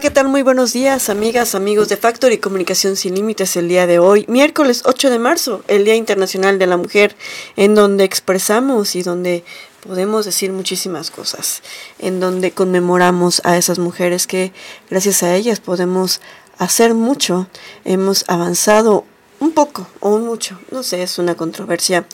¿qué 0.00 0.10
tal? 0.10 0.28
Muy 0.28 0.42
buenos 0.42 0.72
días, 0.72 1.08
amigas, 1.08 1.56
amigos 1.56 1.88
de 1.88 1.96
Factory 1.96 2.38
Comunicación 2.38 2.94
Sin 2.94 3.16
Límites 3.16 3.56
el 3.56 3.66
día 3.66 3.84
de 3.88 3.98
hoy, 3.98 4.24
miércoles 4.28 4.82
8 4.84 5.10
de 5.10 5.18
marzo, 5.18 5.64
el 5.66 5.84
Día 5.84 5.96
Internacional 5.96 6.56
de 6.60 6.68
la 6.68 6.76
Mujer, 6.76 7.16
en 7.56 7.74
donde 7.74 8.04
expresamos 8.04 8.94
y 8.94 9.02
donde 9.02 9.42
podemos 9.84 10.24
decir 10.24 10.52
muchísimas 10.52 11.10
cosas, 11.10 11.62
en 11.98 12.20
donde 12.20 12.52
conmemoramos 12.52 13.42
a 13.44 13.56
esas 13.56 13.80
mujeres 13.80 14.28
que 14.28 14.52
gracias 14.88 15.24
a 15.24 15.34
ellas 15.34 15.58
podemos 15.58 16.20
hacer 16.58 16.94
mucho, 16.94 17.48
hemos 17.84 18.24
avanzado 18.28 19.04
un 19.40 19.50
poco 19.50 19.88
o 19.98 20.18
mucho, 20.18 20.60
no 20.70 20.84
sé, 20.84 21.02
es 21.02 21.18
una 21.18 21.34
controversia, 21.34 22.06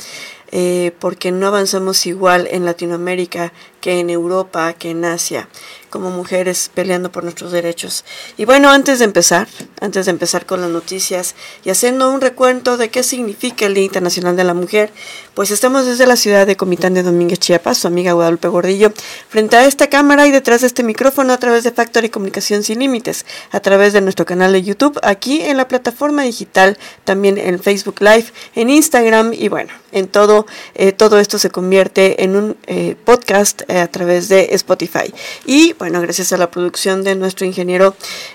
eh, 0.53 0.93
porque 1.01 1.33
no 1.33 1.49
avanzamos 1.49 2.07
igual 2.07 2.49
en 2.51 2.65
Latinoamérica 2.65 3.53
que 3.85 4.01
en 4.01 4.09
Europa, 4.09 4.73
que 4.73 4.93
en 4.93 5.05
Asia 5.05 5.47
como 5.95 6.11
mujeres 6.11 6.73
peleando 6.75 7.13
por 7.13 7.23
nuestros 7.23 7.53
derechos. 7.53 8.05
Y 8.37 8.47
bueno, 8.47 8.69
antes 8.69 8.99
de 8.99 9.05
empezar, 9.05 9.47
antes 9.81 10.07
de 10.07 10.11
empezar 10.11 10.45
con 10.45 10.61
las 10.61 10.71
noticias 10.71 11.37
y 11.65 11.71
haciendo 11.71 12.11
un 12.11 12.21
recuento 12.21 12.77
de 12.77 12.89
qué 12.89 13.05
significa 13.05 13.67
el 13.67 13.75
Día 13.75 13.85
Internacional 13.85 14.35
de 14.35 14.43
la 14.43 14.55
Mujer, 14.55 14.91
pues 15.35 15.53
estamos 15.53 15.87
desde 15.87 16.09
la 16.09 16.17
ciudad 16.17 16.49
de 16.49 16.57
Comitán 16.57 16.95
de 16.95 17.05
Domínguez, 17.05 17.39
Chiapas, 17.39 17.79
su 17.79 17.87
amiga 17.87 18.13
Guadalupe 18.13 18.49
Gordillo, 18.49 18.93
frente 19.29 19.55
a 19.55 19.67
esta 19.67 19.89
cámara 19.89 20.27
y 20.27 20.33
detrás 20.33 20.63
de 20.63 20.67
este 20.67 20.83
micrófono 20.83 21.33
a 21.33 21.39
través 21.39 21.63
de 21.63 21.71
Factory 21.71 22.09
Comunicación 22.09 22.65
Sin 22.65 22.81
Límites, 22.81 23.25
a 23.53 23.61
través 23.61 23.93
de 23.93 24.01
nuestro 24.01 24.27
canal 24.27 24.53
de 24.53 24.65
YouTube, 24.65 24.99
aquí 25.05 25.43
en 25.43 25.57
la 25.57 25.69
plataforma 25.69 26.25
digital, 26.25 26.77
también 27.05 27.39
en 27.39 27.61
Facebook 27.61 28.01
Live, 28.01 28.27
en 28.57 28.69
Instagram 28.69 29.33
y 29.33 29.47
bueno, 29.47 29.71
en 29.93 30.09
todo, 30.09 30.47
eh, 30.75 30.91
todo 30.91 31.21
esto 31.21 31.39
se 31.39 31.51
convierte 31.51 32.25
en 32.25 32.35
un 32.35 32.57
eh, 32.67 32.97
podcast 33.05 33.63
eh, 33.75 33.81
a 33.81 33.91
través 33.91 34.29
de 34.29 34.49
Spotify. 34.53 35.13
Y 35.47 35.73
bueno, 35.75 36.01
gracias 36.01 36.33
a 36.33 36.37
la 36.37 36.51
producción 36.51 37.05
de 37.05 37.15
nuestro 37.15 37.47
ingeniero 37.47 37.95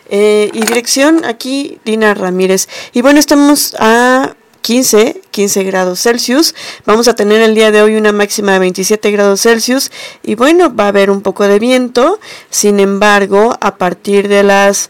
y 0.09 0.61
dirección 0.61 1.23
aquí, 1.25 1.79
Dina 1.85 2.13
Ramírez. 2.13 2.67
Y 2.93 3.01
bueno, 3.01 3.19
estamos 3.19 3.75
a 3.79 4.35
15, 4.61 5.21
15 5.31 5.63
grados 5.63 6.01
Celsius. 6.01 6.53
Vamos 6.85 7.07
a 7.07 7.15
tener 7.15 7.41
el 7.41 7.55
día 7.55 7.71
de 7.71 7.81
hoy 7.81 7.95
una 7.95 8.11
máxima 8.11 8.53
de 8.53 8.59
27 8.59 9.11
grados 9.11 9.41
Celsius. 9.41 9.91
Y 10.23 10.35
bueno, 10.35 10.75
va 10.75 10.85
a 10.85 10.89
haber 10.89 11.09
un 11.09 11.21
poco 11.21 11.47
de 11.47 11.59
viento. 11.59 12.19
Sin 12.49 12.79
embargo, 12.79 13.57
a 13.61 13.77
partir 13.77 14.27
de 14.27 14.43
las 14.43 14.89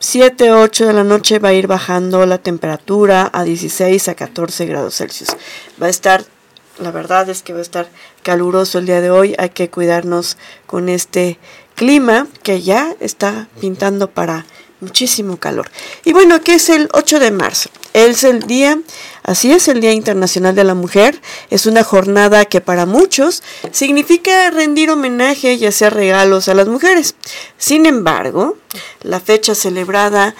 7, 0.00 0.52
8 0.52 0.86
de 0.86 0.92
la 0.92 1.04
noche 1.04 1.38
va 1.38 1.50
a 1.50 1.54
ir 1.54 1.66
bajando 1.66 2.26
la 2.26 2.38
temperatura 2.38 3.30
a 3.32 3.44
16 3.44 4.08
a 4.08 4.14
14 4.14 4.66
grados 4.66 4.96
Celsius. 4.96 5.30
Va 5.82 5.86
a 5.86 5.90
estar, 5.90 6.24
la 6.78 6.90
verdad 6.90 7.28
es 7.28 7.42
que 7.42 7.52
va 7.52 7.60
a 7.60 7.62
estar 7.62 7.88
caluroso 8.22 8.78
el 8.78 8.86
día 8.86 9.00
de 9.00 9.10
hoy. 9.10 9.34
Hay 9.38 9.50
que 9.50 9.70
cuidarnos 9.70 10.36
con 10.66 10.88
este 10.88 11.38
clima 11.74 12.26
que 12.42 12.62
ya 12.62 12.94
está 13.00 13.48
pintando 13.60 14.10
para 14.10 14.46
muchísimo 14.80 15.38
calor. 15.38 15.70
Y 16.04 16.12
bueno, 16.12 16.40
¿qué 16.42 16.54
es 16.54 16.68
el 16.68 16.88
8 16.92 17.18
de 17.18 17.30
marzo? 17.30 17.70
Es 17.94 18.24
el 18.24 18.40
día, 18.40 18.78
así 19.22 19.52
es, 19.52 19.68
el 19.68 19.80
Día 19.80 19.92
Internacional 19.92 20.54
de 20.54 20.64
la 20.64 20.74
Mujer. 20.74 21.20
Es 21.50 21.66
una 21.66 21.84
jornada 21.84 22.44
que 22.44 22.60
para 22.60 22.86
muchos 22.86 23.42
significa 23.72 24.50
rendir 24.50 24.90
homenaje 24.90 25.54
y 25.54 25.66
hacer 25.66 25.94
regalos 25.94 26.48
a 26.48 26.54
las 26.54 26.68
mujeres. 26.68 27.14
Sin 27.56 27.86
embargo, 27.86 28.56
la 29.02 29.20
fecha 29.20 29.54
celebrada 29.54 30.34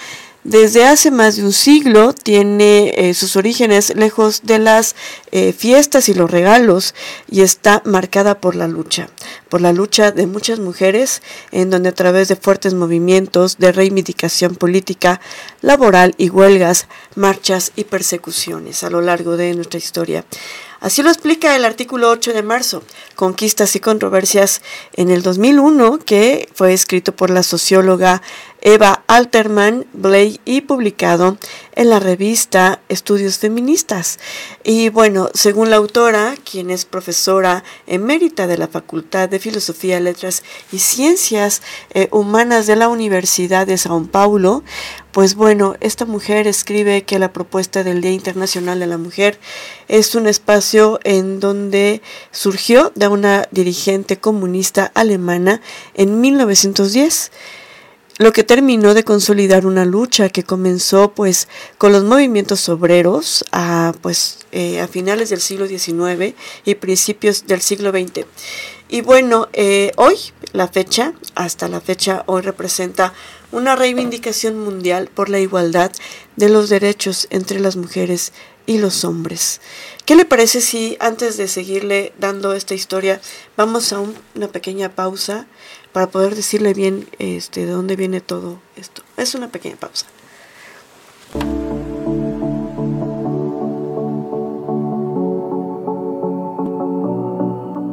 desde 0.44 0.84
hace 0.84 1.10
más 1.10 1.36
de 1.36 1.44
un 1.44 1.54
siglo 1.54 2.12
tiene 2.12 2.92
eh, 2.96 3.14
sus 3.14 3.34
orígenes 3.34 3.96
lejos 3.96 4.42
de 4.42 4.58
las 4.58 4.94
eh, 5.32 5.54
fiestas 5.54 6.10
y 6.10 6.14
los 6.14 6.30
regalos 6.30 6.94
y 7.30 7.40
está 7.40 7.80
marcada 7.86 8.38
por 8.40 8.54
la 8.54 8.68
lucha, 8.68 9.08
por 9.48 9.62
la 9.62 9.72
lucha 9.72 10.12
de 10.12 10.26
muchas 10.26 10.60
mujeres 10.60 11.22
en 11.50 11.70
donde 11.70 11.88
a 11.88 11.94
través 11.94 12.28
de 12.28 12.36
fuertes 12.36 12.74
movimientos 12.74 13.56
de 13.56 13.72
reivindicación 13.72 14.54
política, 14.54 15.18
laboral 15.62 16.14
y 16.18 16.28
huelgas, 16.28 16.88
marchas 17.14 17.72
y 17.74 17.84
persecuciones 17.84 18.84
a 18.84 18.90
lo 18.90 19.00
largo 19.00 19.38
de 19.38 19.54
nuestra 19.54 19.78
historia. 19.78 20.26
Así 20.84 21.02
lo 21.02 21.08
explica 21.08 21.56
el 21.56 21.64
artículo 21.64 22.10
8 22.10 22.34
de 22.34 22.42
marzo, 22.42 22.82
Conquistas 23.14 23.74
y 23.74 23.80
Controversias 23.80 24.60
en 24.92 25.10
el 25.10 25.22
2001, 25.22 26.00
que 26.00 26.46
fue 26.52 26.74
escrito 26.74 27.16
por 27.16 27.30
la 27.30 27.42
socióloga 27.42 28.20
Eva 28.66 29.04
Alterman 29.08 29.84
Blay 29.92 30.40
y 30.46 30.62
publicado 30.62 31.36
en 31.74 31.90
la 31.90 32.00
revista 32.00 32.80
Estudios 32.88 33.36
Feministas. 33.36 34.18
Y 34.64 34.88
bueno, 34.88 35.28
según 35.34 35.68
la 35.68 35.76
autora, 35.76 36.34
quien 36.50 36.70
es 36.70 36.86
profesora 36.86 37.62
emérita 37.86 38.46
de 38.46 38.56
la 38.56 38.66
Facultad 38.66 39.28
de 39.28 39.38
Filosofía, 39.38 40.00
Letras 40.00 40.42
y 40.72 40.78
Ciencias 40.78 41.60
eh, 41.90 42.08
Humanas 42.10 42.66
de 42.66 42.76
la 42.76 42.88
Universidad 42.88 43.66
de 43.66 43.76
Sao 43.76 44.02
Paulo, 44.06 44.62
pues 45.12 45.34
bueno, 45.34 45.76
esta 45.80 46.06
mujer 46.06 46.46
escribe 46.46 47.02
que 47.02 47.18
la 47.18 47.34
propuesta 47.34 47.84
del 47.84 48.00
Día 48.00 48.12
Internacional 48.12 48.80
de 48.80 48.86
la 48.86 48.96
Mujer 48.96 49.38
es 49.88 50.14
un 50.14 50.26
espacio 50.26 51.00
en 51.04 51.38
donde 51.38 52.00
surgió 52.30 52.92
de 52.94 53.08
una 53.08 53.46
dirigente 53.50 54.16
comunista 54.16 54.90
alemana 54.94 55.60
en 55.92 56.22
1910 56.22 57.30
lo 58.18 58.32
que 58.32 58.44
terminó 58.44 58.94
de 58.94 59.04
consolidar 59.04 59.66
una 59.66 59.84
lucha 59.84 60.28
que 60.28 60.44
comenzó 60.44 61.12
pues 61.12 61.48
con 61.78 61.92
los 61.92 62.04
movimientos 62.04 62.68
obreros 62.68 63.44
a 63.50 63.92
pues 64.02 64.38
eh, 64.52 64.80
a 64.80 64.88
finales 64.88 65.30
del 65.30 65.40
siglo 65.40 65.66
XIX 65.66 66.34
y 66.64 66.74
principios 66.76 67.46
del 67.46 67.60
siglo 67.60 67.90
XX. 67.90 68.26
Y 68.88 69.00
bueno, 69.00 69.48
eh, 69.52 69.90
hoy 69.96 70.16
la 70.52 70.68
fecha, 70.68 71.14
hasta 71.34 71.68
la 71.68 71.80
fecha, 71.80 72.22
hoy 72.26 72.42
representa 72.42 73.12
una 73.50 73.74
reivindicación 73.74 74.58
mundial 74.58 75.08
por 75.12 75.28
la 75.28 75.40
igualdad 75.40 75.90
de 76.36 76.48
los 76.48 76.68
derechos 76.68 77.26
entre 77.30 77.60
las 77.60 77.76
mujeres 77.76 78.32
los 78.66 79.04
hombres. 79.04 79.60
¿Qué 80.04 80.16
le 80.16 80.24
parece 80.24 80.60
si 80.60 80.96
antes 81.00 81.36
de 81.36 81.48
seguirle 81.48 82.12
dando 82.18 82.52
esta 82.54 82.74
historia 82.74 83.20
vamos 83.56 83.92
a 83.92 84.00
una 84.34 84.48
pequeña 84.48 84.90
pausa 84.90 85.46
para 85.92 86.08
poder 86.08 86.34
decirle 86.34 86.74
bien 86.74 87.08
este, 87.18 87.66
de 87.66 87.72
dónde 87.72 87.96
viene 87.96 88.20
todo 88.20 88.58
esto? 88.76 89.02
Es 89.16 89.34
una 89.34 89.48
pequeña 89.48 89.76
pausa. 89.76 90.06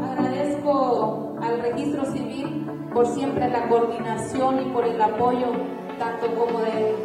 Agradezco 0.04 1.38
al 1.42 1.62
registro 1.62 2.12
civil 2.12 2.66
por 2.94 3.14
siempre 3.14 3.50
la 3.50 3.68
coordinación 3.68 4.68
y 4.68 4.74
por 4.74 4.86
el 4.86 5.02
apoyo 5.02 5.48
tanto 6.00 6.34
como 6.36 6.62
de 6.62 6.96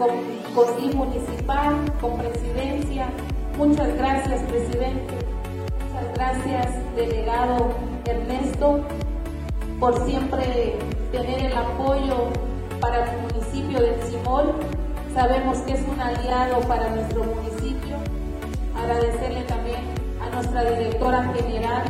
con, 0.00 0.96
municipal, 0.96 1.74
con 2.00 2.16
presidencia. 2.16 3.08
Muchas 3.58 3.94
gracias, 3.98 4.40
presidente. 4.44 5.14
Muchas 5.92 6.14
gracias, 6.14 6.96
delegado 6.96 7.74
Ernesto, 8.06 8.80
por 9.78 10.02
siempre 10.06 10.78
tener 11.12 11.46
el 11.46 11.56
apoyo 11.56 12.30
para 12.80 13.04
el 13.04 13.20
municipio 13.20 13.78
de 13.78 14.02
Simol. 14.04 14.54
Sabemos 15.14 15.58
que 15.58 15.74
es 15.74 15.82
un 15.86 16.00
aliado 16.00 16.60
para 16.62 16.88
nuestro 16.88 17.24
municipio. 17.24 17.96
Agradecerle 18.74 19.42
también 19.42 19.80
a 20.22 20.34
nuestra 20.34 20.64
directora 20.64 21.30
general, 21.34 21.82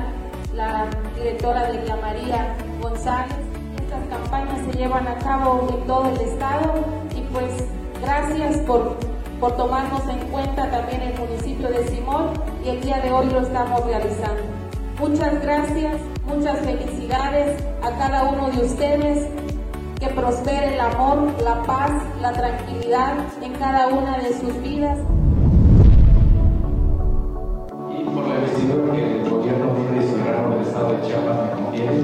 la 0.55 0.87
directora 1.17 1.70
de 1.70 1.94
María 1.94 2.56
González. 2.82 3.37
Estas 3.81 4.05
campañas 4.08 4.58
se 4.67 4.79
llevan 4.79 5.06
a 5.06 5.17
cabo 5.19 5.69
en 5.70 5.87
todo 5.87 6.08
el 6.08 6.20
estado 6.20 6.85
y 7.14 7.20
pues 7.32 7.70
Gracias 8.02 8.56
por, 8.58 8.97
por 9.38 9.56
tomarnos 9.56 10.02
en 10.08 10.19
cuenta 10.31 10.70
también 10.70 11.02
el 11.02 11.19
municipio 11.19 11.69
de 11.69 11.87
Simón 11.88 12.31
y 12.64 12.70
el 12.70 12.81
día 12.81 12.99
de 13.00 13.12
hoy 13.12 13.26
lo 13.31 13.41
estamos 13.41 13.85
realizando. 13.85 14.43
Muchas 14.99 15.43
gracias, 15.43 15.97
muchas 16.26 16.58
felicidades 16.61 17.62
a 17.82 17.91
cada 17.99 18.25
uno 18.25 18.50
de 18.50 18.64
ustedes. 18.64 19.29
Que 19.99 20.08
prospere 20.08 20.75
el 20.75 20.81
amor, 20.81 21.35
la 21.43 21.62
paz, 21.64 21.91
la 22.23 22.32
tranquilidad 22.32 23.19
en 23.43 23.52
cada 23.52 23.88
una 23.88 24.17
de 24.17 24.32
sus 24.32 24.58
vidas. 24.62 24.99
Y 27.91 28.05
por 28.05 28.26
la 28.26 28.35
investidura 28.37 28.94
que 28.94 29.20
el 29.20 29.29
gobierno 29.29 29.73
tiene 29.75 30.11
soberano 30.11 30.50
del 30.56 30.67
Estado 30.67 30.93
de 30.93 31.06
Chiapas 31.06 31.37
me 31.44 31.64
confiere, 31.64 31.97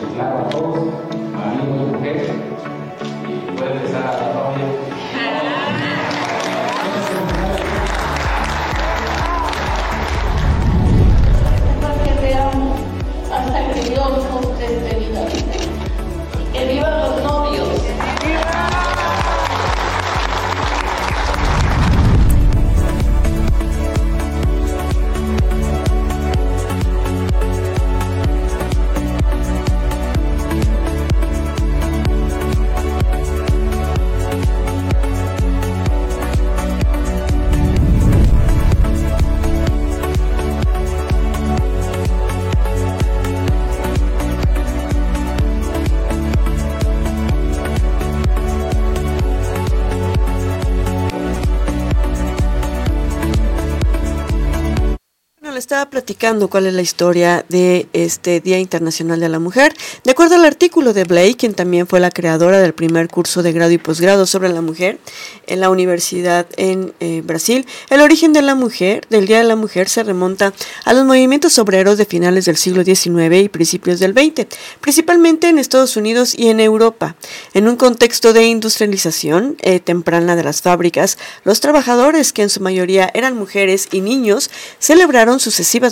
declaro 0.00 0.38
a 0.38 0.48
todos, 0.50 0.78
marido 1.32 1.64
y 1.64 1.92
mujer, 1.92 2.34
y 3.26 3.56
pueden 3.56 3.78
estar 3.78 4.04
a 4.04 4.41
la 55.82 55.88
novia 55.90 55.91
le 55.91 55.91
estaba 55.91 55.91
platicando 55.92 56.48
cuál 56.48 56.66
es 56.66 56.72
la 56.72 56.80
historia 56.80 57.44
de 57.50 57.86
este 57.92 58.40
Día 58.40 58.58
Internacional 58.58 59.20
de 59.20 59.28
la 59.28 59.38
Mujer. 59.38 59.74
De 60.04 60.12
acuerdo 60.12 60.36
al 60.36 60.46
artículo 60.46 60.94
de 60.94 61.04
Blake, 61.04 61.36
quien 61.36 61.52
también 61.52 61.86
fue 61.86 62.00
la 62.00 62.10
creadora 62.10 62.60
del 62.60 62.72
primer 62.72 63.08
curso 63.08 63.42
de 63.42 63.52
grado 63.52 63.72
y 63.72 63.76
posgrado 63.76 64.24
sobre 64.24 64.48
la 64.48 64.62
mujer 64.62 64.98
en 65.46 65.60
la 65.60 65.68
universidad 65.68 66.46
en 66.56 66.94
eh, 67.00 67.20
Brasil, 67.22 67.66
el 67.90 68.00
origen 68.00 68.32
de 68.32 68.40
la 68.40 68.54
mujer, 68.54 69.06
del 69.10 69.26
Día 69.26 69.36
de 69.36 69.44
la 69.44 69.54
Mujer, 69.54 69.90
se 69.90 70.02
remonta 70.02 70.54
a 70.86 70.94
los 70.94 71.04
movimientos 71.04 71.58
obreros 71.58 71.98
de 71.98 72.06
finales 72.06 72.46
del 72.46 72.56
siglo 72.56 72.84
XIX 72.84 73.42
y 73.42 73.50
principios 73.50 74.00
del 74.00 74.14
XX, 74.14 74.46
principalmente 74.80 75.50
en 75.50 75.58
Estados 75.58 75.98
Unidos 75.98 76.34
y 76.34 76.48
en 76.48 76.60
Europa. 76.60 77.16
En 77.52 77.68
un 77.68 77.76
contexto 77.76 78.32
de 78.32 78.46
industrialización 78.46 79.58
eh, 79.60 79.78
temprana 79.78 80.36
de 80.36 80.44
las 80.44 80.62
fábricas, 80.62 81.18
los 81.44 81.60
trabajadores, 81.60 82.32
que 82.32 82.40
en 82.40 82.48
su 82.48 82.60
mayoría 82.60 83.10
eran 83.12 83.36
mujeres 83.36 83.88
y 83.92 84.00
niños, 84.00 84.48
celebraron 84.78 85.38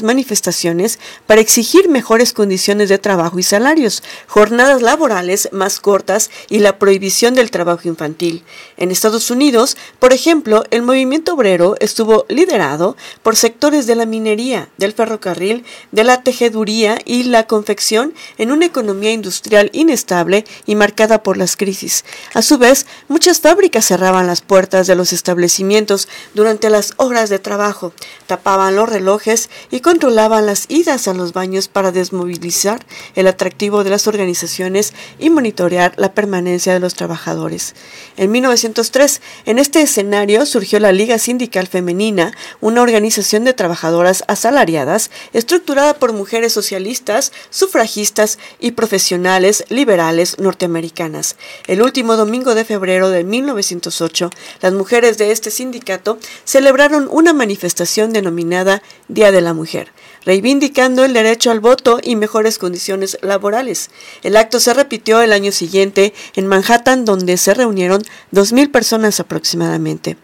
manifestaciones 0.02 0.98
para 1.26 1.40
exigir 1.40 1.88
mejores 1.88 2.32
condiciones 2.32 2.88
de 2.88 2.98
trabajo 2.98 3.38
y 3.38 3.42
salarios, 3.42 4.02
jornadas 4.26 4.82
laborales 4.82 5.48
más 5.52 5.80
cortas 5.80 6.30
y 6.48 6.60
la 6.60 6.78
prohibición 6.78 7.34
del 7.34 7.50
trabajo 7.50 7.88
infantil. 7.88 8.44
En 8.76 8.90
Estados 8.90 9.30
Unidos, 9.30 9.76
por 9.98 10.12
ejemplo, 10.12 10.64
el 10.70 10.82
movimiento 10.82 11.34
obrero 11.34 11.76
estuvo 11.80 12.24
liderado 12.28 12.96
por 13.22 13.36
sectores 13.36 13.86
de 13.86 13.96
la 13.96 14.06
minería, 14.06 14.68
del 14.78 14.92
ferrocarril, 14.92 15.64
de 15.92 16.04
la 16.04 16.22
tejeduría 16.22 16.98
y 17.04 17.24
la 17.24 17.46
confección 17.46 18.14
en 18.38 18.52
una 18.52 18.66
economía 18.66 19.12
industrial 19.12 19.70
inestable 19.72 20.44
y 20.66 20.74
marcada 20.74 21.22
por 21.22 21.36
las 21.36 21.56
crisis. 21.56 22.04
A 22.34 22.42
su 22.42 22.58
vez, 22.58 22.86
muchas 23.08 23.40
fábricas 23.40 23.86
cerraban 23.86 24.26
las 24.26 24.40
puertas 24.40 24.86
de 24.86 24.94
los 24.94 25.12
establecimientos 25.12 26.08
durante 26.34 26.70
las 26.70 26.94
horas 26.96 27.30
de 27.30 27.38
trabajo, 27.38 27.92
tapaban 28.26 28.76
los 28.76 28.88
relojes 28.88 29.50
y 29.70 29.79
controlaban 29.80 30.46
las 30.46 30.66
idas 30.68 31.08
a 31.08 31.14
los 31.14 31.32
baños 31.32 31.68
para 31.68 31.92
desmovilizar 31.92 32.84
el 33.14 33.26
atractivo 33.26 33.84
de 33.84 33.90
las 33.90 34.06
organizaciones 34.06 34.92
y 35.18 35.30
monitorear 35.30 35.94
la 35.96 36.12
permanencia 36.12 36.72
de 36.72 36.80
los 36.80 36.94
trabajadores. 36.94 37.74
En 38.16 38.30
1903, 38.30 39.20
en 39.46 39.58
este 39.58 39.82
escenario 39.82 40.46
surgió 40.46 40.80
la 40.80 40.92
Liga 40.92 41.18
Sindical 41.18 41.66
Femenina, 41.66 42.32
una 42.60 42.82
organización 42.82 43.44
de 43.44 43.54
trabajadoras 43.54 44.24
asalariadas 44.28 45.10
estructurada 45.32 45.94
por 45.94 46.12
mujeres 46.12 46.52
socialistas, 46.52 47.32
sufragistas 47.50 48.38
y 48.58 48.72
profesionales 48.72 49.64
liberales 49.68 50.38
norteamericanas. 50.38 51.36
El 51.66 51.82
último 51.82 52.16
domingo 52.16 52.54
de 52.54 52.64
febrero 52.64 53.10
de 53.10 53.24
1908, 53.24 54.30
las 54.60 54.72
mujeres 54.72 55.18
de 55.18 55.32
este 55.32 55.50
sindicato 55.50 56.18
celebraron 56.44 57.08
una 57.10 57.32
manifestación 57.32 58.12
denominada 58.12 58.82
Día 59.08 59.32
de 59.32 59.40
la 59.40 59.54
Mujer, 59.54 59.69
mujer. 59.70 59.92
Reivindicando 60.24 61.04
el 61.04 61.12
derecho 61.12 61.50
al 61.50 61.58
voto 61.58 61.98
y 62.02 62.14
mejores 62.14 62.58
condiciones 62.58 63.18
laborales. 63.22 63.90
El 64.22 64.36
acto 64.36 64.60
se 64.60 64.72
repitió 64.72 65.20
el 65.20 65.32
año 65.32 65.50
siguiente 65.50 66.14
en 66.36 66.46
Manhattan, 66.46 67.04
donde 67.04 67.36
se 67.36 67.52
reunieron 67.54 68.02
2.000 68.32 68.70
personas 68.70 69.18
aproximadamente. 69.18 70.16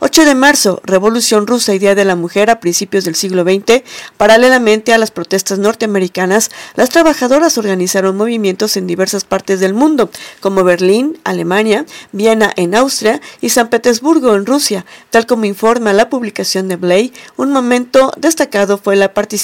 8 0.00 0.26
de 0.26 0.34
marzo, 0.34 0.82
Revolución 0.84 1.46
Rusa 1.46 1.74
y 1.74 1.78
Día 1.78 1.94
de 1.94 2.04
la 2.04 2.16
Mujer 2.16 2.50
a 2.50 2.60
principios 2.60 3.04
del 3.04 3.14
siglo 3.14 3.42
XX. 3.42 3.82
Paralelamente 4.18 4.92
a 4.92 4.98
las 4.98 5.10
protestas 5.10 5.58
norteamericanas, 5.58 6.50
las 6.74 6.90
trabajadoras 6.90 7.56
organizaron 7.56 8.16
movimientos 8.16 8.76
en 8.76 8.86
diversas 8.86 9.24
partes 9.24 9.60
del 9.60 9.72
mundo, 9.72 10.10
como 10.40 10.64
Berlín, 10.64 11.18
Alemania, 11.24 11.86
Viena 12.12 12.52
en 12.56 12.74
Austria 12.74 13.22
y 13.40 13.48
San 13.48 13.70
Petersburgo 13.70 14.34
en 14.34 14.44
Rusia, 14.44 14.84
tal 15.10 15.26
como 15.26 15.46
informa 15.46 15.94
la 15.94 16.10
publicación 16.10 16.68
de 16.68 16.76
Blay, 16.76 17.12
un 17.36 17.50
momento 17.50 18.12
de 18.18 18.34
destacado 18.34 18.78
fue 18.78 18.96
la 18.96 19.14
participación 19.14 19.43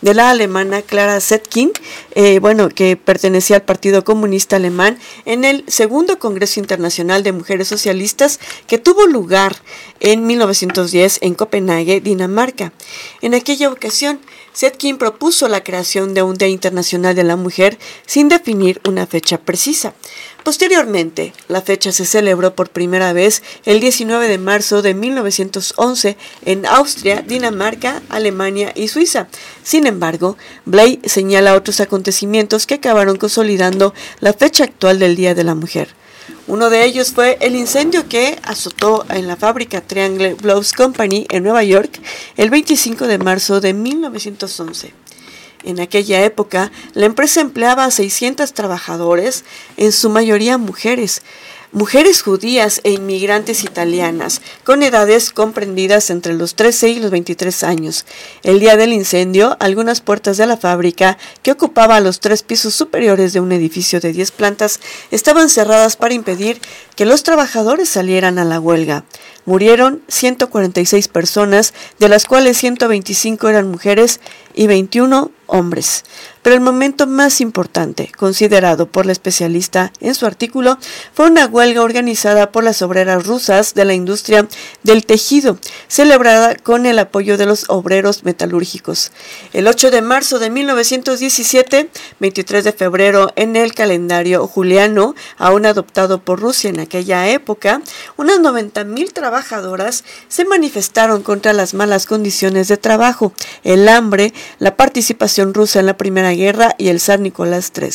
de 0.00 0.14
la 0.14 0.30
alemana 0.30 0.82
Clara 0.82 1.20
Zetkin, 1.20 1.72
eh, 2.14 2.38
bueno, 2.38 2.68
que 2.68 2.96
pertenecía 2.96 3.56
al 3.56 3.62
Partido 3.62 4.04
Comunista 4.04 4.56
Alemán, 4.56 4.98
en 5.24 5.44
el 5.44 5.64
segundo 5.68 6.18
Congreso 6.18 6.60
Internacional 6.60 7.22
de 7.22 7.32
Mujeres 7.32 7.68
Socialistas 7.68 8.40
que 8.66 8.78
tuvo 8.78 9.06
lugar 9.06 9.56
en 10.00 10.26
1910 10.26 11.18
en 11.22 11.34
Copenhague, 11.34 12.00
Dinamarca. 12.00 12.72
En 13.20 13.34
aquella 13.34 13.70
ocasión, 13.70 14.20
Zetkin 14.54 14.98
propuso 14.98 15.48
la 15.48 15.64
creación 15.64 16.14
de 16.14 16.22
un 16.22 16.34
Día 16.34 16.48
Internacional 16.48 17.14
de 17.14 17.24
la 17.24 17.36
Mujer 17.36 17.78
sin 18.06 18.28
definir 18.28 18.80
una 18.86 19.06
fecha 19.06 19.38
precisa. 19.38 19.94
Posteriormente, 20.44 21.32
la 21.48 21.62
fecha 21.62 21.92
se 21.92 22.04
celebró 22.04 22.54
por 22.54 22.70
primera 22.70 23.12
vez 23.12 23.42
el 23.64 23.80
19 23.80 24.26
de 24.26 24.38
marzo 24.38 24.82
de 24.82 24.94
1911 24.94 26.16
en 26.44 26.66
Austria, 26.66 27.22
Dinamarca, 27.22 28.02
Alemania 28.08 28.72
y 28.74 28.88
Suiza. 28.88 29.28
Sin 29.62 29.86
embargo, 29.86 30.36
Blay 30.64 31.00
señala 31.04 31.54
otros 31.54 31.80
acontecimientos 31.80 32.66
que 32.66 32.74
acabaron 32.74 33.16
consolidando 33.16 33.94
la 34.20 34.32
fecha 34.32 34.64
actual 34.64 34.98
del 34.98 35.14
Día 35.14 35.34
de 35.34 35.44
la 35.44 35.54
Mujer. 35.54 35.94
Uno 36.48 36.70
de 36.70 36.84
ellos 36.84 37.12
fue 37.12 37.38
el 37.40 37.54
incendio 37.54 38.08
que 38.08 38.38
azotó 38.42 39.04
en 39.08 39.28
la 39.28 39.36
fábrica 39.36 39.80
Triangle 39.80 40.34
Blows 40.34 40.72
Company 40.72 41.26
en 41.30 41.44
Nueva 41.44 41.62
York 41.62 42.00
el 42.36 42.50
25 42.50 43.06
de 43.06 43.18
marzo 43.18 43.60
de 43.60 43.74
1911. 43.74 45.01
En 45.64 45.80
aquella 45.80 46.24
época, 46.24 46.72
la 46.94 47.06
empresa 47.06 47.40
empleaba 47.40 47.84
a 47.84 47.90
600 47.90 48.52
trabajadores, 48.52 49.44
en 49.76 49.92
su 49.92 50.10
mayoría 50.10 50.58
mujeres, 50.58 51.22
mujeres 51.72 52.20
judías 52.20 52.82
e 52.84 52.92
inmigrantes 52.92 53.64
italianas, 53.64 54.42
con 54.62 54.82
edades 54.82 55.30
comprendidas 55.30 56.10
entre 56.10 56.34
los 56.34 56.54
13 56.54 56.90
y 56.90 57.00
los 57.00 57.10
23 57.10 57.64
años. 57.64 58.04
El 58.42 58.60
día 58.60 58.76
del 58.76 58.92
incendio, 58.92 59.56
algunas 59.58 60.02
puertas 60.02 60.36
de 60.36 60.46
la 60.46 60.58
fábrica, 60.58 61.16
que 61.42 61.52
ocupaba 61.52 62.00
los 62.00 62.20
tres 62.20 62.42
pisos 62.42 62.74
superiores 62.74 63.32
de 63.32 63.40
un 63.40 63.52
edificio 63.52 64.00
de 64.00 64.12
10 64.12 64.32
plantas, 64.32 64.80
estaban 65.10 65.48
cerradas 65.48 65.96
para 65.96 66.14
impedir 66.14 66.60
que 66.94 67.06
los 67.06 67.22
trabajadores 67.22 67.88
salieran 67.88 68.38
a 68.38 68.44
la 68.44 68.60
huelga. 68.60 69.04
Murieron 69.46 70.02
146 70.08 71.08
personas, 71.08 71.72
de 71.98 72.08
las 72.08 72.26
cuales 72.26 72.58
125 72.58 73.48
eran 73.48 73.70
mujeres 73.70 74.20
y 74.54 74.66
21 74.66 75.30
hombres. 75.52 76.04
Pero 76.42 76.56
el 76.56 76.60
momento 76.60 77.06
más 77.06 77.40
importante, 77.40 78.10
considerado 78.16 78.86
por 78.86 79.06
la 79.06 79.12
especialista 79.12 79.92
en 80.00 80.14
su 80.16 80.26
artículo, 80.26 80.76
fue 81.14 81.26
una 81.26 81.46
huelga 81.46 81.82
organizada 81.82 82.50
por 82.50 82.64
las 82.64 82.82
obreras 82.82 83.24
rusas 83.24 83.74
de 83.74 83.84
la 83.84 83.94
industria 83.94 84.48
del 84.82 85.06
tejido, 85.06 85.58
celebrada 85.86 86.56
con 86.56 86.84
el 86.84 86.98
apoyo 86.98 87.38
de 87.38 87.46
los 87.46 87.66
obreros 87.68 88.24
metalúrgicos. 88.24 89.12
El 89.52 89.68
8 89.68 89.92
de 89.92 90.02
marzo 90.02 90.40
de 90.40 90.50
1917, 90.50 91.88
23 92.18 92.64
de 92.64 92.72
febrero 92.72 93.32
en 93.36 93.54
el 93.54 93.74
calendario 93.74 94.46
juliano, 94.48 95.14
aún 95.38 95.64
adoptado 95.64 96.22
por 96.22 96.40
Rusia 96.40 96.70
en 96.70 96.80
aquella 96.80 97.28
época, 97.28 97.82
unas 98.16 98.40
90.000 98.40 99.12
trabajadoras 99.12 100.04
se 100.26 100.44
manifestaron 100.44 101.22
contra 101.22 101.52
las 101.52 101.74
malas 101.74 102.06
condiciones 102.06 102.66
de 102.66 102.78
trabajo, 102.78 103.32
el 103.62 103.88
hambre, 103.88 104.32
la 104.58 104.76
participación 104.76 105.41
rusa 105.44 105.80
en 105.80 105.86
la 105.86 105.96
Primera 105.96 106.32
Guerra 106.32 106.74
y 106.78 106.88
el 106.88 107.00
zar 107.00 107.20
Nicolás 107.20 107.72
III. 107.76 107.90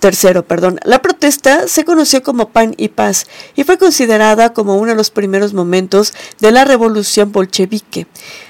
Tercero, 0.00 0.44
perdón. 0.44 0.80
La 0.82 1.00
protesta 1.00 1.68
se 1.68 1.84
conoció 1.84 2.24
como 2.24 2.48
Pan 2.48 2.74
y 2.76 2.88
Paz 2.88 3.26
y 3.54 3.62
fue 3.62 3.78
considerada 3.78 4.52
como 4.52 4.76
uno 4.76 4.90
de 4.90 4.96
los 4.96 5.10
primeros 5.10 5.54
momentos 5.54 6.12
de 6.40 6.50
la 6.50 6.64
revolución 6.64 7.30
bolchevique. 7.30 8.08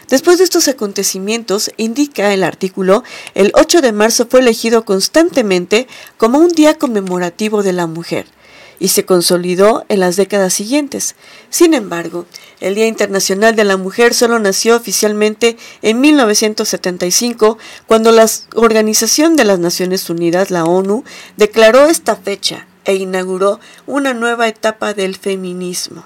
Después 0.09 0.39
de 0.39 0.45
estos 0.45 0.69
acontecimientos, 0.69 1.71
indica 1.77 2.33
el 2.33 2.43
artículo, 2.43 3.05
el 3.35 3.53
8 3.55 3.83
de 3.83 3.93
marzo 3.93 4.27
fue 4.31 4.41
elegido 4.41 4.87
constantemente 4.87 5.87
como 6.17 6.39
un 6.39 6.49
día 6.49 6.79
conmemorativo 6.79 7.63
de 7.63 7.75
la 7.75 7.87
mujer 7.87 8.25
y 8.79 8.89
se 8.89 9.05
consolidó 9.05 9.85
en 9.89 10.01
las 10.01 10.17
décadas 10.17 10.55
siguientes. 10.55 11.15
Sin 11.51 11.75
embargo, 11.75 12.27
el 12.61 12.75
Día 12.75 12.87
Internacional 12.87 13.57
de 13.57 13.65
la 13.65 13.77
Mujer 13.77 14.15
solo 14.15 14.39
nació 14.39 14.77
oficialmente 14.77 15.57
en 15.83 16.01
1975, 16.01 17.59
cuando 17.87 18.13
la 18.13 18.27
Organización 18.55 19.37
de 19.37 19.45
las 19.45 19.59
Naciones 19.59 20.09
Unidas, 20.11 20.51
la 20.51 20.65
ONU, 20.65 21.05
declaró 21.37 21.87
esta 21.87 22.17
fecha 22.17 22.67
e 22.85 22.95
inauguró 22.95 23.61
una 23.87 24.15
nueva 24.15 24.49
etapa 24.49 24.95
del 24.95 25.17
feminismo. 25.17 26.05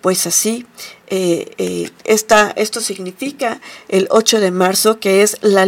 Pues 0.00 0.26
así, 0.26 0.66
eh, 1.10 1.54
eh, 1.56 1.90
esto 2.04 2.80
significa 2.80 3.60
el 3.88 4.08
8 4.10 4.40
de 4.40 4.50
marzo, 4.50 5.00
que 5.00 5.22
es 5.22 5.38
la, 5.40 5.64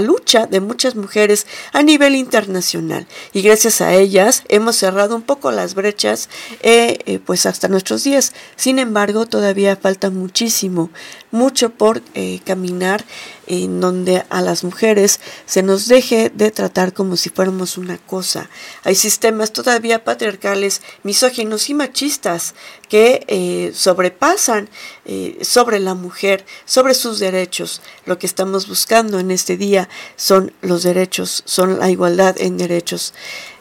lucha 0.00 0.46
de 0.46 0.60
muchas 0.60 0.96
mujeres 0.96 1.46
a 1.72 1.82
nivel 1.82 2.14
internacional. 2.14 3.06
Y 3.32 3.40
gracias 3.40 3.80
a 3.80 3.94
ellas 3.94 4.42
hemos 4.48 4.76
cerrado 4.76 5.16
un 5.16 5.22
poco 5.22 5.50
las 5.50 5.74
brechas, 5.74 6.28
eh, 6.60 7.20
pues 7.24 7.46
hasta 7.46 7.68
nuestros 7.68 8.04
días. 8.04 8.34
Sin 8.56 8.78
embargo, 8.78 9.26
todavía 9.26 9.76
falta 9.76 10.10
muchísimo, 10.10 10.90
mucho 11.30 11.70
por 11.70 12.02
caminar 12.44 13.04
en 13.46 13.80
donde 13.80 14.24
a 14.28 14.42
las 14.42 14.64
mujeres 14.64 15.18
se 15.46 15.62
nos 15.62 15.88
deje 15.88 16.30
de 16.34 16.50
tratar 16.50 16.92
como 16.92 17.16
si 17.16 17.30
fuéramos 17.30 17.78
una 17.78 17.96
cosa. 17.96 18.50
Hay 18.84 18.94
sistemas 18.94 19.52
todavía 19.52 20.04
patriarcales, 20.04 20.82
misóginos 21.02 21.70
y 21.70 21.74
machistas 21.74 22.54
que 22.88 23.72
sobrepasan 23.74 24.68
eh, 25.04 25.38
sobre 25.42 25.80
la 25.80 25.94
mujer, 25.94 26.44
sobre 26.64 26.94
sus 26.94 27.18
derechos. 27.18 27.82
Lo 28.06 28.18
que 28.18 28.26
estamos 28.26 28.68
buscando 28.68 29.18
en 29.18 29.30
este 29.30 29.56
día 29.56 29.88
son 30.16 30.52
los 30.60 30.82
derechos, 30.82 31.42
son 31.46 31.78
la 31.78 31.90
igualdad 31.90 32.36
en 32.38 32.56
derechos. 32.56 33.14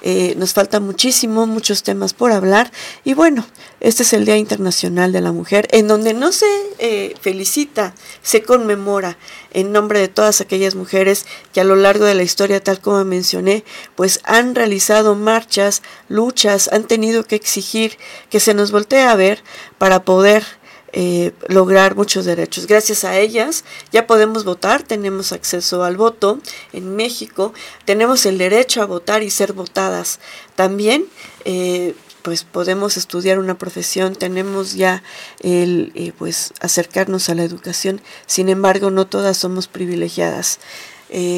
Eh, 0.03 0.33
nos 0.37 0.53
falta 0.53 0.79
muchísimo, 0.79 1.45
muchos 1.45 1.83
temas 1.83 2.13
por 2.13 2.31
hablar 2.31 2.71
y 3.03 3.13
bueno, 3.13 3.45
este 3.81 4.01
es 4.01 4.13
el 4.13 4.25
Día 4.25 4.35
Internacional 4.35 5.11
de 5.11 5.21
la 5.21 5.31
Mujer 5.31 5.67
en 5.71 5.87
donde 5.87 6.15
no 6.15 6.31
se 6.31 6.47
eh, 6.79 7.13
felicita, 7.21 7.93
se 8.23 8.41
conmemora 8.41 9.19
en 9.53 9.71
nombre 9.71 9.99
de 9.99 10.07
todas 10.07 10.41
aquellas 10.41 10.73
mujeres 10.73 11.27
que 11.53 11.61
a 11.61 11.65
lo 11.65 11.75
largo 11.75 12.05
de 12.05 12.15
la 12.15 12.23
historia, 12.23 12.63
tal 12.63 12.81
como 12.81 13.05
mencioné, 13.05 13.63
pues 13.95 14.21
han 14.23 14.55
realizado 14.55 15.13
marchas, 15.13 15.83
luchas, 16.09 16.69
han 16.71 16.85
tenido 16.85 17.25
que 17.25 17.35
exigir 17.35 17.99
que 18.31 18.39
se 18.39 18.55
nos 18.55 18.71
voltee 18.71 19.03
a 19.03 19.15
ver 19.15 19.43
para 19.77 20.03
poder 20.03 20.43
eh, 20.93 21.31
lograr 21.47 21.95
muchos 21.95 22.25
derechos. 22.25 22.67
Gracias 22.67 23.05
a 23.05 23.17
ellas 23.17 23.63
ya 23.93 24.07
podemos 24.07 24.43
votar, 24.43 24.83
tenemos 24.83 25.31
acceso 25.31 25.85
al 25.85 25.95
voto 25.95 26.39
en 26.73 26.97
México, 26.97 27.53
tenemos 27.85 28.25
el 28.25 28.37
derecho 28.37 28.81
a 28.81 28.85
votar 28.85 29.23
y 29.23 29.29
ser 29.29 29.53
votadas. 29.53 30.19
También 30.55 31.05
eh, 31.45 31.95
pues 32.23 32.43
podemos 32.43 32.97
estudiar 32.97 33.39
una 33.39 33.57
profesión, 33.57 34.15
tenemos 34.15 34.73
ya 34.73 35.01
el 35.39 35.93
eh, 35.95 36.11
pues 36.17 36.53
acercarnos 36.59 37.29
a 37.29 37.35
la 37.35 37.43
educación, 37.43 38.01
sin 38.25 38.49
embargo 38.49 38.91
no 38.91 39.07
todas 39.07 39.37
somos 39.37 39.69
privilegiadas. 39.69 40.59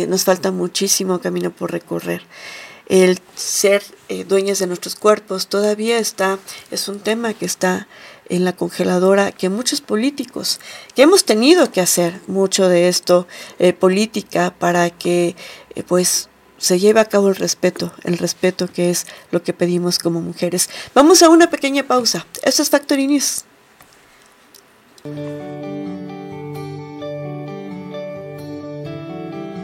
nos 0.07 0.23
falta 0.23 0.51
muchísimo 0.51 1.19
camino 1.19 1.51
por 1.51 1.71
recorrer 1.71 2.23
el 2.87 3.19
ser 3.35 3.81
dueñas 4.27 4.59
de 4.59 4.67
nuestros 4.67 4.95
cuerpos 4.95 5.47
todavía 5.47 5.99
está, 5.99 6.37
es 6.69 6.89
un 6.89 6.99
tema 6.99 7.33
que 7.33 7.45
está 7.45 7.87
en 8.33 8.45
la 8.45 8.53
congeladora 8.53 9.31
que 9.31 9.49
muchos 9.49 9.81
políticos, 9.81 10.59
que 10.95 11.03
hemos 11.03 11.23
tenido 11.23 11.71
que 11.71 11.81
hacer 11.81 12.19
mucho 12.25 12.67
de 12.67 12.87
esto, 12.87 13.27
eh, 13.59 13.73
política, 13.73 14.55
para 14.57 14.89
que 14.89 15.35
eh, 15.75 15.83
pues 15.83 16.29
se 16.57 16.79
lleve 16.79 16.99
a 16.99 17.05
cabo 17.05 17.29
el 17.29 17.35
respeto, 17.35 17.93
el 18.03 18.17
respeto 18.17 18.67
que 18.67 18.89
es 18.89 19.05
lo 19.29 19.43
que 19.43 19.53
pedimos 19.53 19.99
como 19.99 20.19
mujeres. 20.19 20.67
Vamos 20.95 21.21
a 21.21 21.29
una 21.29 21.51
pequeña 21.51 21.83
pausa. 21.83 22.25
Esto 22.41 22.63
es 22.63 22.71
Factory 22.71 23.05
News. 23.05 23.45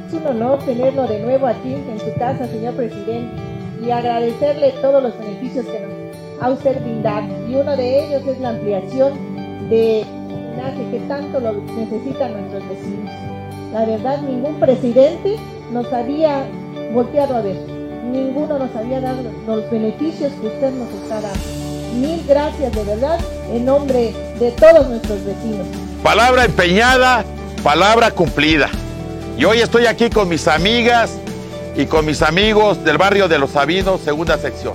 Es 0.07 0.13
un 0.13 0.27
honor 0.27 0.63
tenerlo 0.63 1.07
de 1.07 1.19
nuevo 1.21 1.47
aquí 1.47 1.73
en 1.73 1.99
su 1.99 2.13
casa, 2.19 2.47
señor 2.47 2.75
presidente, 2.75 3.41
y 3.83 3.89
agradecerle 3.89 4.73
todos 4.73 5.01
los 5.01 5.17
beneficios 5.17 5.65
que 5.65 5.79
nos 5.79 6.08
a 6.41 6.49
usted 6.49 6.81
brindar. 6.81 7.23
Y 7.47 7.55
uno 7.55 7.75
de 7.75 8.05
ellos 8.05 8.21
es 8.27 8.39
la 8.39 8.49
ampliación 8.49 9.13
de 9.69 10.05
que 10.91 10.99
tanto 11.07 11.39
lo 11.39 11.53
necesitan 11.53 12.33
nuestros 12.33 12.67
vecinos. 12.69 13.11
La 13.73 13.85
verdad, 13.85 14.21
ningún 14.21 14.59
presidente 14.59 15.35
nos 15.71 15.91
había 15.93 16.45
volteado 16.93 17.35
a 17.35 17.41
ver. 17.41 17.55
Ninguno 18.11 18.57
nos 18.57 18.75
había 18.75 18.99
dado 18.99 19.21
los 19.45 19.69
beneficios 19.69 20.31
que 20.33 20.47
usted 20.47 20.71
nos 20.71 20.89
está 21.03 21.21
dando. 21.21 21.39
Mil 21.95 22.23
gracias 22.27 22.73
de 22.73 22.83
verdad 22.83 23.19
en 23.51 23.65
nombre 23.65 24.13
de 24.39 24.51
todos 24.51 24.87
nuestros 24.89 25.23
vecinos. 25.23 25.67
Palabra 26.03 26.45
empeñada, 26.45 27.23
palabra 27.63 28.11
cumplida. 28.11 28.69
Y 29.37 29.45
hoy 29.45 29.59
estoy 29.59 29.85
aquí 29.85 30.09
con 30.09 30.27
mis 30.27 30.47
amigas 30.47 31.17
y 31.75 31.85
con 31.85 32.05
mis 32.05 32.21
amigos 32.21 32.83
del 32.83 32.97
barrio 32.97 33.27
de 33.27 33.39
Los 33.39 33.51
Sabinos, 33.51 34.01
segunda 34.01 34.37
sección, 34.37 34.73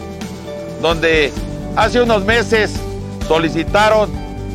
donde 0.81 1.33
Hace 1.77 2.01
unos 2.01 2.25
meses 2.25 2.73
solicitaron 3.27 4.09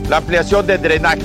la 0.08 0.18
ampliación 0.18 0.66
de 0.66 0.78
drenaje 0.78 1.22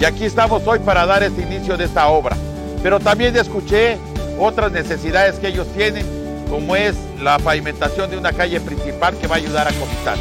y 0.00 0.04
aquí 0.04 0.24
estamos 0.24 0.66
hoy 0.66 0.80
para 0.80 1.06
dar 1.06 1.22
este 1.22 1.42
inicio 1.42 1.76
de 1.76 1.84
esta 1.84 2.08
obra. 2.08 2.36
Pero 2.82 2.98
también 2.98 3.36
escuché 3.36 3.96
otras 4.40 4.72
necesidades 4.72 5.38
que 5.38 5.48
ellos 5.48 5.68
tienen, 5.76 6.04
como 6.48 6.74
es 6.74 6.96
la 7.20 7.38
pavimentación 7.38 8.10
de 8.10 8.18
una 8.18 8.32
calle 8.32 8.60
principal 8.60 9.16
que 9.18 9.28
va 9.28 9.36
a 9.36 9.38
ayudar 9.38 9.68
a 9.68 9.72
Comitán. 9.72 10.18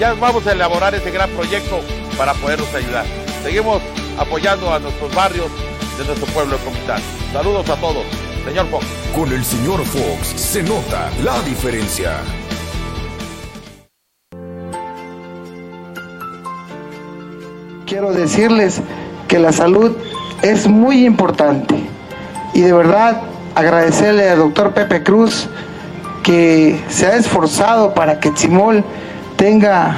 Ya 0.00 0.14
vamos 0.14 0.44
a 0.48 0.52
elaborar 0.52 0.96
ese 0.96 1.12
gran 1.12 1.30
proyecto 1.30 1.80
para 2.18 2.34
poderlos 2.34 2.74
ayudar. 2.74 3.04
Seguimos 3.44 3.80
apoyando 4.18 4.74
a 4.74 4.80
nuestros 4.80 5.14
barrios 5.14 5.50
de 5.96 6.04
nuestro 6.04 6.26
pueblo 6.26 6.56
de 6.58 6.64
Comitán. 6.64 7.00
Saludos 7.32 7.68
a 7.68 7.76
todos. 7.76 8.04
Señor 8.44 8.66
Fox. 8.68 8.86
Con 9.14 9.32
el 9.32 9.44
señor 9.44 9.84
Fox 9.84 10.28
se 10.28 10.62
nota 10.62 11.08
la 11.22 11.40
diferencia. 11.42 12.18
Quiero 17.90 18.12
decirles 18.12 18.80
que 19.26 19.40
la 19.40 19.50
salud 19.50 19.96
es 20.42 20.68
muy 20.68 21.04
importante 21.04 21.74
y 22.54 22.60
de 22.60 22.72
verdad 22.72 23.20
agradecerle 23.56 24.30
al 24.30 24.38
doctor 24.38 24.72
Pepe 24.74 25.02
Cruz 25.02 25.48
que 26.22 26.80
se 26.88 27.06
ha 27.06 27.16
esforzado 27.16 27.92
para 27.92 28.20
que 28.20 28.32
Chimol 28.32 28.84
tenga 29.34 29.96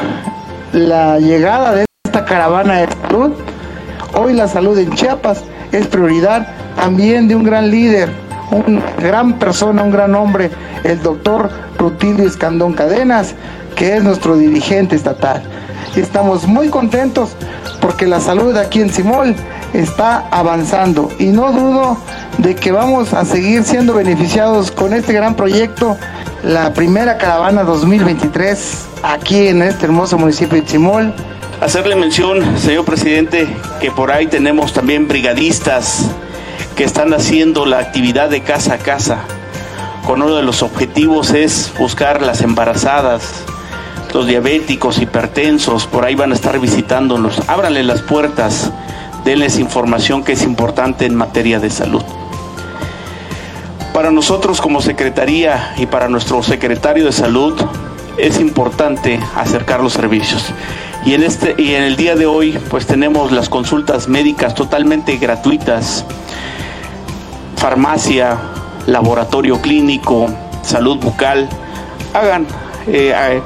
la 0.73 1.19
llegada 1.19 1.75
de 1.75 1.85
esta 2.07 2.25
caravana 2.25 2.79
de 2.79 2.89
salud. 3.03 3.33
Hoy 4.15 4.33
la 4.33 4.49
salud 4.49 4.79
en 4.79 4.91
Chiapas 4.95 5.45
es 5.71 5.87
prioridad 5.87 6.49
también 6.77 7.29
de 7.29 7.37
un 7.37 7.45
gran 7.45 7.71
líder, 7.71 8.09
una 8.51 8.81
gran 9.03 9.39
persona, 9.39 9.83
un 9.83 9.91
gran 9.91 10.15
hombre, 10.15 10.51
el 10.83 11.03
doctor 11.03 11.51
Rutilio 11.77 12.27
Escandón 12.27 12.73
Cadenas, 12.73 13.35
que 13.77 13.99
es 13.99 14.03
nuestro 14.03 14.39
dirigente 14.39 14.97
estatal. 14.97 15.43
Y 15.95 16.01
estamos 16.01 16.47
muy 16.47 16.69
contentos 16.69 17.31
porque 17.81 18.07
la 18.07 18.21
salud 18.21 18.57
aquí 18.57 18.81
en 18.81 18.93
Simol 18.93 19.35
está 19.73 20.29
avanzando 20.31 21.11
y 21.19 21.27
no 21.27 21.53
dudo 21.53 21.99
de 22.39 22.55
que 22.55 22.73
vamos 22.73 23.13
a 23.13 23.25
seguir 23.25 23.65
siendo 23.65 23.95
beneficiados 23.95 24.71
con 24.71 24.93
este 24.95 25.13
gran 25.13 25.35
proyecto, 25.35 25.97
la 26.43 26.73
primera 26.73 27.19
caravana 27.19 27.63
2023 27.63 28.87
aquí 29.03 29.49
en 29.49 29.63
este 29.63 29.87
hermoso 29.87 30.19
municipio 30.19 30.61
de 30.61 30.69
Simol. 30.69 31.15
Hacerle 31.61 31.95
mención, 31.95 32.59
señor 32.59 32.85
presidente, 32.85 33.47
que 33.81 33.91
por 33.91 34.11
ahí 34.11 34.27
tenemos 34.27 34.73
también 34.73 35.07
brigadistas 35.07 36.09
que 36.77 36.85
están 36.85 37.13
haciendo 37.13 37.67
la 37.67 37.79
actividad 37.79 38.31
de 38.31 38.43
casa 38.43 38.75
a 38.75 38.79
casa. 38.79 39.19
Con 40.07 40.23
uno 40.23 40.35
de 40.35 40.43
los 40.43 40.63
objetivos 40.63 41.31
es 41.31 41.73
buscar 41.79 42.23
las 42.23 42.43
embarazadas, 42.43 43.45
los 44.13 44.27
diabéticos, 44.27 45.01
hipertensos, 45.01 45.87
por 45.87 46.05
ahí 46.05 46.15
van 46.15 46.33
a 46.33 46.35
estar 46.35 46.59
visitándonos. 46.59 47.49
Ábranle 47.49 47.83
las 47.83 48.03
puertas, 48.03 48.71
denles 49.25 49.59
información 49.59 50.23
que 50.23 50.33
es 50.33 50.43
importante 50.43 51.07
en 51.07 51.15
materia 51.15 51.59
de 51.59 51.71
salud. 51.71 52.03
Para 53.95 54.11
nosotros 54.11 54.61
como 54.61 54.81
Secretaría 54.81 55.75
y 55.77 55.87
para 55.87 56.09
nuestro 56.09 56.43
secretario 56.43 57.05
de 57.05 57.13
Salud 57.13 57.61
es 58.17 58.41
importante 58.41 59.21
acercar 59.37 59.81
los 59.81 59.93
servicios. 59.93 60.47
Y 61.05 61.15
en, 61.15 61.23
este, 61.23 61.55
y 61.59 61.75
en 61.75 61.83
el 61.83 61.97
día 61.97 62.15
de 62.15 62.27
hoy 62.27 62.59
pues 62.71 62.87
tenemos 62.87 63.33
las 63.33 63.49
consultas 63.49 64.09
médicas 64.09 64.55
totalmente 64.55 65.17
gratuitas, 65.17 66.07
farmacia, 67.57 68.39
laboratorio 68.87 69.61
clínico, 69.61 70.29
salud 70.63 70.99
bucal. 70.99 71.49
Hagan, 72.15 72.47
eh, 72.87 73.43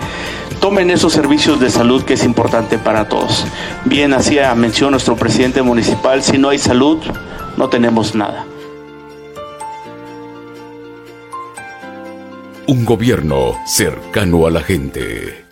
tomen 0.61 0.91
esos 0.91 1.13
servicios 1.13 1.61
de 1.61 1.71
salud 1.71 2.05
que 2.05 2.15
es 2.15 2.25
importante 2.25 2.79
para 2.79 3.09
todos. 3.09 3.45
Bien, 3.85 4.13
hacía 4.13 4.55
mención 4.55 4.91
nuestro 4.91 5.17
presidente 5.17 5.63
municipal, 5.63 6.23
si 6.23 6.39
no 6.39 6.49
hay 6.49 6.59
salud, 6.59 6.99
no 7.57 7.69
tenemos 7.69 8.15
nada. 8.15 8.45
Un 12.67 12.85
gobierno 12.85 13.55
cercano 13.67 14.47
a 14.47 14.51
la 14.51 14.61
gente. 14.61 15.47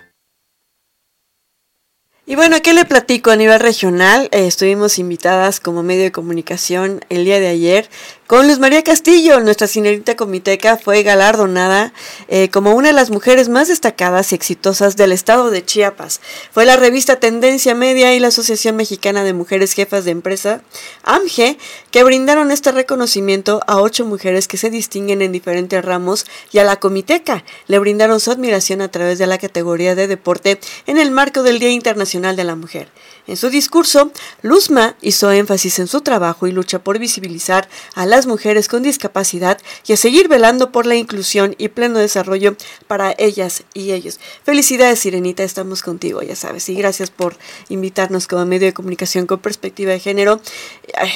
Y 2.26 2.36
bueno, 2.36 2.56
¿qué 2.62 2.72
le 2.72 2.86
platico 2.86 3.30
a 3.30 3.36
nivel 3.36 3.60
regional? 3.60 4.30
Eh, 4.32 4.46
estuvimos 4.46 4.98
invitadas 4.98 5.60
como 5.60 5.82
medio 5.82 6.04
de 6.04 6.12
comunicación 6.12 7.04
el 7.10 7.26
día 7.26 7.38
de 7.38 7.48
ayer 7.48 7.90
con 8.26 8.48
Luz 8.48 8.58
María 8.58 8.82
Castillo, 8.82 9.38
nuestra 9.40 9.66
señorita 9.66 10.16
comiteca, 10.16 10.78
fue 10.78 11.02
galardonada 11.02 11.92
eh, 12.28 12.48
como 12.48 12.74
una 12.74 12.88
de 12.88 12.94
las 12.94 13.10
mujeres 13.10 13.50
más 13.50 13.68
destacadas 13.68 14.32
y 14.32 14.34
exitosas 14.34 14.96
del 14.96 15.12
estado 15.12 15.50
de 15.50 15.62
Chiapas. 15.62 16.22
Fue 16.50 16.64
la 16.64 16.76
revista 16.76 17.16
Tendencia 17.16 17.74
Media 17.74 18.14
y 18.14 18.20
la 18.20 18.28
Asociación 18.28 18.76
Mexicana 18.76 19.24
de 19.24 19.34
Mujeres 19.34 19.74
Jefas 19.74 20.06
de 20.06 20.12
Empresa, 20.12 20.62
AMGE, 21.02 21.58
que 21.90 22.02
brindaron 22.02 22.50
este 22.50 22.72
reconocimiento 22.72 23.60
a 23.66 23.80
ocho 23.82 24.06
mujeres 24.06 24.48
que 24.48 24.56
se 24.56 24.70
distinguen 24.70 25.20
en 25.20 25.32
diferentes 25.32 25.84
ramos 25.84 26.24
y 26.50 26.58
a 26.58 26.64
la 26.64 26.76
comiteca 26.76 27.44
le 27.66 27.78
brindaron 27.78 28.20
su 28.20 28.30
admiración 28.30 28.80
a 28.80 28.90
través 28.90 29.18
de 29.18 29.26
la 29.26 29.38
categoría 29.38 29.94
de 29.94 30.06
deporte 30.06 30.58
en 30.86 30.96
el 30.96 31.10
marco 31.10 31.42
del 31.42 31.58
Día 31.58 31.70
Internacional 31.70 32.36
de 32.36 32.44
la 32.44 32.56
Mujer. 32.56 32.88
En 33.26 33.36
su 33.36 33.50
discurso, 33.50 34.10
Luzma 34.42 34.96
hizo 35.02 35.30
énfasis 35.30 35.78
en 35.78 35.88
su 35.88 36.00
trabajo 36.00 36.46
y 36.46 36.52
lucha 36.52 36.78
por 36.78 36.98
visibilizar 36.98 37.68
a 37.94 38.06
la 38.06 38.14
las 38.14 38.26
mujeres 38.28 38.68
con 38.68 38.84
discapacidad 38.84 39.58
y 39.88 39.92
a 39.92 39.96
seguir 39.96 40.28
velando 40.28 40.70
por 40.70 40.86
la 40.86 40.94
inclusión 40.94 41.56
y 41.58 41.66
pleno 41.66 41.98
desarrollo 41.98 42.56
para 42.86 43.12
ellas 43.18 43.64
y 43.74 43.90
ellos. 43.90 44.20
Felicidades, 44.44 45.00
Sirenita, 45.00 45.42
estamos 45.42 45.82
contigo, 45.82 46.22
ya 46.22 46.36
sabes, 46.36 46.68
y 46.68 46.76
gracias 46.76 47.10
por 47.10 47.36
invitarnos 47.68 48.28
como 48.28 48.46
medio 48.46 48.68
de 48.68 48.72
comunicación 48.72 49.26
con 49.26 49.40
perspectiva 49.40 49.90
de 49.90 49.98
género. 49.98 50.40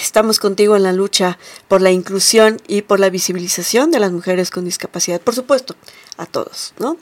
Estamos 0.02 0.40
contigo 0.40 0.74
en 0.74 0.82
la 0.82 0.92
lucha 0.92 1.38
por 1.68 1.80
la 1.80 1.92
inclusión 1.92 2.60
y 2.66 2.82
por 2.82 2.98
la 2.98 3.10
visibilización 3.10 3.92
de 3.92 4.00
las 4.00 4.10
mujeres 4.10 4.50
con 4.50 4.64
discapacidad, 4.64 5.20
por 5.20 5.36
supuesto, 5.36 5.76
a 6.18 6.26
todos. 6.26 6.74
¿no? 6.78 6.96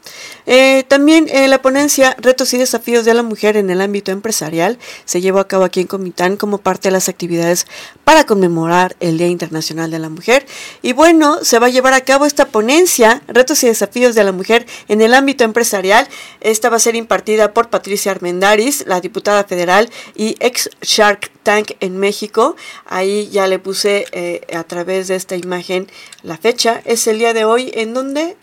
Eh, 0.47 0.85
también 0.87 1.27
eh, 1.29 1.49
la 1.49 1.63
ponencia 1.63 2.15
Retos 2.21 2.55
y 2.55 2.59
Desafíos 2.59 3.05
de 3.05 3.15
la 3.15 3.23
Mujer 3.23 3.57
en 3.57 3.71
el 3.71 3.81
ámbito 3.81 4.13
empresarial 4.13 4.79
se 5.05 5.21
llevó 5.21 5.41
a 5.41 5.49
cabo 5.49 5.65
aquí 5.65 5.81
en 5.81 5.87
Comitán 5.87 6.37
como 6.37 6.59
parte 6.59 6.89
de 6.89 6.93
las 6.93 7.09
actividades 7.09 7.67
para 8.05 8.25
conmemorar 8.25 8.95
el 9.01 9.19
Día 9.19 9.29
Internacional 9.29 9.91
de 9.91 9.99
la 9.99 10.11
Mujer. 10.11 10.47
Y 10.83 10.93
bueno, 10.93 11.43
se 11.43 11.59
va 11.59 11.67
a 11.67 11.71
llevar 11.71 11.95
a 11.95 12.03
cabo 12.03 12.27
esta 12.27 12.47
ponencia 12.47 13.23
Retos 13.27 13.65
y 13.65 13.67
Desafíos 13.67 14.15
de 14.15 14.23
la 14.23 14.33
Mujer 14.33 14.67
en 14.89 15.01
el 15.01 15.15
ámbito 15.15 15.45
empresarial. 15.45 16.07
Esta 16.41 16.69
va 16.69 16.77
a 16.77 16.81
ser 16.81 16.95
impartida 16.95 17.55
por 17.55 17.71
Patricia 17.71 18.13
Armendaris, 18.13 18.85
la 18.87 19.01
diputada 19.01 19.45
federal 19.45 19.91
y 20.15 20.37
ex 20.41 20.71
Shark 20.83 21.31
Tank 21.47 21.76
en 21.79 21.97
México. 21.97 22.57
Ahí 22.87 23.29
ya 23.29 23.47
le 23.47 23.61
puse 23.61 24.07
eh, 24.11 24.41
a 24.53 24.65
través 24.65 25.07
de 25.07 25.15
esta 25.15 25.37
imagen 25.37 25.87
la 26.25 26.37
fecha. 26.37 26.83
Es 26.85 27.07
el 27.07 27.21
día 27.21 27.33
de 27.35 27.45
hoy 27.45 27.71
en 27.73 27.95
donde 27.95 28.37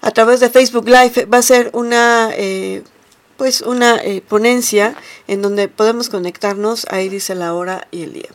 a 0.00 0.10
través 0.12 0.40
de 0.40 0.48
Facebook 0.48 0.88
Live 0.88 1.26
va 1.26 1.38
a 1.38 1.42
ser 1.42 1.70
una 1.74 2.30
eh, 2.34 2.82
pues 3.36 3.60
una 3.60 3.96
eh, 3.96 4.22
ponencia 4.26 4.96
en 5.28 5.42
donde 5.42 5.68
podemos 5.68 6.08
conectarnos, 6.08 6.86
ahí 6.88 7.10
dice 7.10 7.34
la 7.34 7.52
hora 7.52 7.86
y 7.90 8.04
el 8.04 8.14
día. 8.14 8.30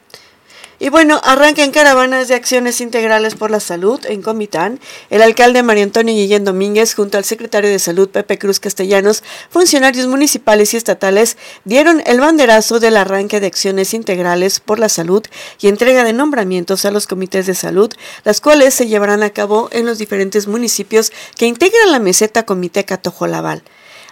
Y 0.82 0.88
bueno, 0.88 1.20
arranca 1.26 1.66
en 1.66 1.72
caravanas 1.72 2.30
de 2.30 2.36
acciones 2.36 2.80
integrales 2.80 3.36
por 3.36 3.52
la 3.52 3.60
salud 3.60 4.00
en 4.06 4.22
Comitán. 4.22 4.80
El 5.10 5.22
alcalde 5.22 5.62
María 5.62 5.84
Antonio 5.84 6.16
Guillén 6.16 6.46
Domínguez, 6.46 6.96
junto 6.96 7.18
al 7.18 7.26
secretario 7.26 7.70
de 7.70 7.80
Salud 7.80 8.08
Pepe 8.08 8.38
Cruz 8.38 8.62
Castellanos, 8.62 9.22
funcionarios 9.50 10.08
municipales 10.08 10.74
y 10.74 10.78
estatales, 10.78 11.36
dieron 11.66 12.02
el 12.06 12.22
banderazo 12.22 12.80
del 12.80 12.96
arranque 12.96 13.42
de 13.42 13.48
acciones 13.48 13.94
integrales 13.94 14.62
por 14.62 14.80
la 14.80 14.88
salud 14.88 15.22
y 15.60 15.68
entrega 15.68 16.06
de 16.06 16.14
nombramientos 16.14 16.86
a 16.86 16.92
los 16.92 17.08
comités 17.08 17.46
de 17.46 17.56
salud, 17.56 17.92
las 18.24 18.40
cuales 18.40 18.74
se 18.74 18.88
llevarán 18.88 19.22
a 19.22 19.32
cabo 19.32 19.68
en 19.74 19.86
los 19.86 19.98
diferentes 19.98 20.48
municipios 20.48 21.12
que 21.36 21.46
integran 21.46 21.92
la 21.92 22.00
meseta 22.00 22.44
Comité 22.44 22.86
Catojolabal. 22.86 23.64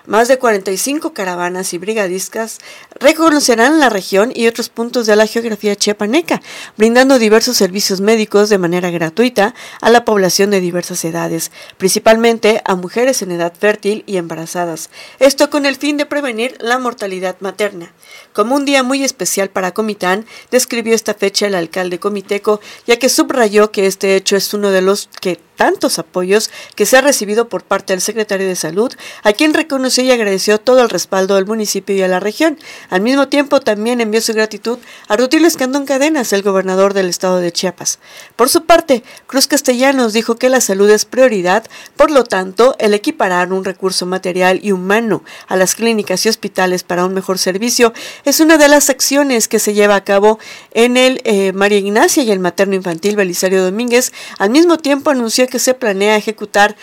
Más 0.07 0.29
de 0.29 0.39
45 0.39 1.11
caravanas 1.11 1.73
y 1.73 1.77
brigadistas 1.77 2.59
reconocerán 2.97 3.81
la 3.81 3.89
región 3.89 4.31
y 4.33 4.47
otros 4.47 4.69
puntos 4.69 5.05
de 5.05 5.17
la 5.17 5.27
geografía 5.27 5.75
chiapaneca, 5.75 6.41
brindando 6.77 7.19
diversos 7.19 7.57
servicios 7.57 7.99
médicos 7.99 8.47
de 8.47 8.57
manera 8.57 8.89
gratuita 8.89 9.53
a 9.81 9.89
la 9.89 10.05
población 10.05 10.49
de 10.49 10.61
diversas 10.61 11.03
edades, 11.03 11.51
principalmente 11.77 12.61
a 12.63 12.75
mujeres 12.75 13.21
en 13.21 13.31
edad 13.31 13.51
fértil 13.53 14.05
y 14.07 14.15
embarazadas. 14.15 14.89
Esto 15.19 15.49
con 15.49 15.65
el 15.65 15.75
fin 15.75 15.97
de 15.97 16.05
prevenir 16.05 16.55
la 16.61 16.79
mortalidad 16.79 17.35
materna. 17.41 17.91
Como 18.31 18.55
un 18.55 18.63
día 18.63 18.83
muy 18.83 19.03
especial 19.03 19.49
para 19.49 19.73
Comitán, 19.73 20.25
describió 20.51 20.95
esta 20.95 21.15
fecha 21.15 21.47
el 21.47 21.55
alcalde 21.55 21.99
comiteco, 21.99 22.61
ya 22.85 22.97
que 22.97 23.09
subrayó 23.09 23.71
que 23.71 23.87
este 23.87 24.15
hecho 24.15 24.37
es 24.37 24.53
uno 24.53 24.71
de 24.71 24.81
los 24.81 25.09
que 25.19 25.41
tantos 25.57 25.99
apoyos 25.99 26.49
que 26.75 26.85
se 26.85 26.95
ha 26.95 27.01
recibido 27.01 27.49
por 27.49 27.63
parte 27.63 27.91
del 27.91 28.01
secretario 28.01 28.47
de 28.47 28.55
Salud, 28.55 28.93
a 29.23 29.33
quien 29.33 29.53
reconoció 29.53 30.03
y 30.03 30.11
agradeció 30.11 30.59
todo 30.59 30.81
el 30.81 30.89
respaldo 30.89 31.35
del 31.35 31.45
municipio 31.45 31.95
y 31.95 32.01
a 32.01 32.07
la 32.07 32.21
región. 32.21 32.57
Al 32.89 33.01
mismo 33.01 33.27
tiempo, 33.27 33.59
también 33.59 33.99
envió 33.99 34.21
su 34.21 34.33
gratitud 34.33 34.77
a 35.09 35.17
Rutilio 35.17 35.47
Escandón 35.47 35.85
Cadenas, 35.85 36.31
el 36.31 36.43
gobernador 36.43 36.93
del 36.93 37.09
estado 37.09 37.39
de 37.39 37.51
Chiapas. 37.51 37.99
Por 38.35 38.47
su 38.49 38.65
parte, 38.65 39.03
Cruz 39.25 39.47
Castellanos 39.47 40.13
dijo 40.13 40.35
que 40.35 40.49
la 40.49 40.61
salud 40.61 40.89
es 40.89 41.05
prioridad, 41.05 41.65
por 41.95 42.11
lo 42.11 42.23
tanto, 42.23 42.75
el 42.79 42.93
equiparar 42.93 43.51
un 43.51 43.65
recurso 43.65 44.05
material 44.05 44.59
y 44.61 44.71
humano 44.71 45.23
a 45.47 45.55
las 45.55 45.75
clínicas 45.75 46.25
y 46.25 46.29
hospitales 46.29 46.83
para 46.83 47.05
un 47.05 47.13
mejor 47.13 47.39
servicio 47.39 47.93
es 48.23 48.39
una 48.39 48.57
de 48.57 48.67
las 48.67 48.89
acciones 48.89 49.47
que 49.47 49.59
se 49.59 49.73
lleva 49.73 49.95
a 49.95 50.03
cabo 50.03 50.39
en 50.71 50.97
el 50.97 51.21
eh, 51.23 51.51
María 51.53 51.79
Ignacia 51.79 52.23
y 52.23 52.31
el 52.31 52.39
materno 52.39 52.75
infantil 52.75 53.15
Belisario 53.15 53.63
Domínguez. 53.63 54.13
Al 54.37 54.51
mismo 54.51 54.77
tiempo 54.77 55.09
anunció 55.09 55.46
que 55.47 55.59
se 55.59 55.73
planea 55.73 56.15
ejecutar 56.15 56.75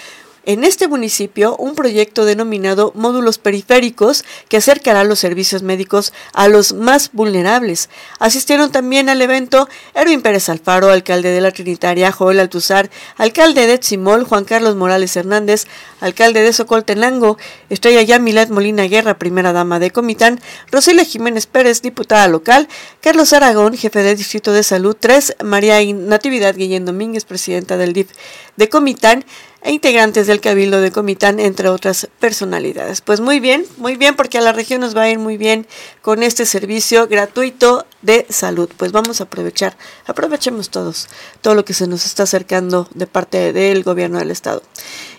en 0.46 0.64
este 0.64 0.88
municipio 0.88 1.57
un 1.57 1.74
proyecto 1.74 2.24
denominado 2.24 2.92
Módulos 2.94 3.38
Periféricos 3.38 4.24
que 4.48 4.59
acercará 4.59 5.04
los 5.04 5.18
servicios 5.18 5.62
médicos 5.62 6.12
a 6.33 6.48
los 6.48 6.72
más 6.72 7.11
vulnerables. 7.12 7.88
Asistieron 8.18 8.72
también 8.72 9.09
al 9.09 9.22
evento 9.22 9.68
Erwin 9.94 10.22
Pérez 10.22 10.48
Alfaro, 10.48 10.90
alcalde 10.90 11.30
de 11.30 11.40
la 11.40 11.50
Trinitaria, 11.50 12.12
Joel 12.12 12.40
Altuzar, 12.40 12.90
alcalde 13.16 13.66
de 13.66 13.78
Tzimol, 13.78 14.24
Juan 14.24 14.44
Carlos 14.44 14.76
Morales 14.76 15.16
Hernández, 15.16 15.66
alcalde 16.00 16.42
de 16.42 16.52
Socoltenango, 16.52 17.38
Estrella 17.70 18.02
Yamilet 18.02 18.50
Molina 18.50 18.85
Guerra, 18.85 19.18
primera 19.18 19.52
dama 19.52 19.78
de 19.78 19.90
Comitán, 19.90 20.40
Roselia 20.70 21.04
Jiménez 21.04 21.46
Pérez, 21.46 21.83
diputada 21.83 22.28
local, 22.28 22.68
Carlos 23.00 23.33
Aragón, 23.33 23.76
jefe 23.76 24.02
de 24.02 24.14
Distrito 24.14 24.52
de 24.52 24.62
Salud 24.62 24.96
3, 24.98 25.37
María 25.44 25.80
Natividad 25.92 26.54
Guillén 26.54 26.85
Domínguez, 26.85 27.24
presidenta 27.24 27.76
del 27.76 27.92
DIF 27.92 28.11
de 28.57 28.68
Comitán, 28.68 29.24
e 29.64 29.72
integrantes 29.72 30.27
del 30.27 30.42
Cabildo 30.42 30.83
de 30.83 30.92
Comitán, 30.92 31.40
entre 31.40 31.68
otras 31.68 32.09
personalidades. 32.20 33.00
Pues 33.00 33.20
muy 33.20 33.40
bien, 33.40 33.64
muy 33.79 33.96
bien, 33.96 34.14
porque 34.14 34.37
a 34.37 34.42
la 34.42 34.53
región 34.53 34.83
nos 34.83 34.94
va 34.94 35.03
a 35.03 35.11
ir 35.11 35.18
muy 35.18 35.38
bien 35.38 35.66
con 36.03 36.22
este 36.22 36.44
servicio 36.44 37.09
gratuito 37.09 37.87
de 38.03 38.27
salud. 38.29 38.68
Pues 38.77 38.92
vamos 38.92 39.20
a 39.20 39.24
aprovechar, 39.24 39.74
aprovechemos 40.07 40.68
todos 40.68 41.09
todo 41.40 41.55
lo 41.55 41.64
que 41.64 41.72
se 41.72 41.87
nos 41.87 42.05
está 42.05 42.24
acercando 42.24 42.88
de 42.94 43.07
parte 43.07 43.55
del 43.55 43.83
gobierno 43.83 44.18
del 44.18 44.31
estado. 44.31 44.62